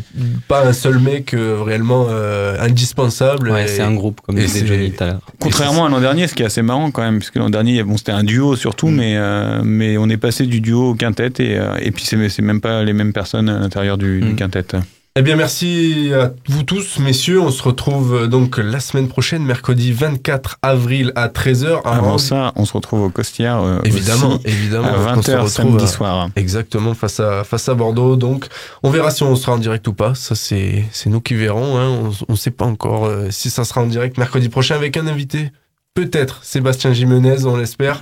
[0.47, 3.49] pas un seul mec euh, réellement euh, indispensable.
[3.49, 5.19] Ouais, c'est un groupe, comme disait Johnny tout à l'heure.
[5.39, 7.97] Contrairement à l'an dernier, ce qui est assez marrant quand même, puisque l'an dernier, bon,
[7.97, 8.95] c'était un duo surtout, Mm.
[8.95, 12.29] mais, euh, mais on est passé du duo au quintet et, euh, et puis c'est
[12.29, 14.36] c'est même pas les mêmes personnes à l'intérieur du, du Mm.
[14.36, 14.63] quintet.
[15.18, 17.39] Eh bien, merci à vous tous, messieurs.
[17.39, 21.84] On se retrouve euh, donc la semaine prochaine, mercredi 24 avril à 13h.
[21.86, 23.61] Avant ça, on se retrouve au Costières.
[23.61, 24.89] euh, Évidemment, aussi, évidemment.
[24.89, 26.30] À On se 20h retrouve samedi à- soir.
[26.36, 28.18] Exactement, face à, face à Bordeaux.
[28.18, 28.47] Donc,
[28.84, 30.16] on verra si on sera en direct ou pas.
[30.16, 31.78] Ça, c'est, c'est nous qui verrons.
[31.80, 32.11] Hein.
[32.28, 35.07] On ne sait pas encore euh, si ça sera en direct mercredi prochain avec un
[35.07, 35.49] invité.
[35.93, 38.01] Peut-être Sébastien Jimenez, on l'espère.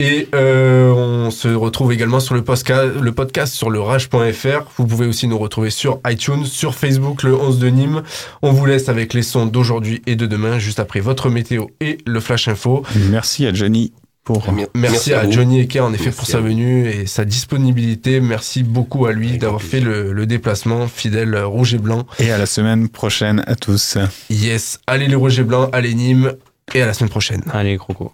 [0.00, 4.70] Et euh, on se retrouve également sur le podcast, le podcast sur le rage.fr.
[4.76, 8.02] Vous pouvez aussi nous retrouver sur iTunes, sur Facebook, le 11 de Nîmes.
[8.42, 11.98] On vous laisse avec les sons d'aujourd'hui et de demain, juste après votre météo et
[12.06, 12.84] le Flash Info.
[13.10, 13.92] Merci à Johnny.
[14.22, 14.52] pour.
[14.52, 15.28] Merci, Merci à.
[15.28, 18.20] Johnny Ecker en effet Merci pour sa venue et sa disponibilité.
[18.20, 22.06] Merci beaucoup à lui Avec d'avoir fait le, le déplacement fidèle euh, rouge et blanc.
[22.20, 23.98] Et à la semaine prochaine à tous.
[24.30, 26.34] Yes, allez les rouges et blancs, allez Nîmes
[26.72, 27.42] et à la semaine prochaine.
[27.52, 28.12] Allez, Croco.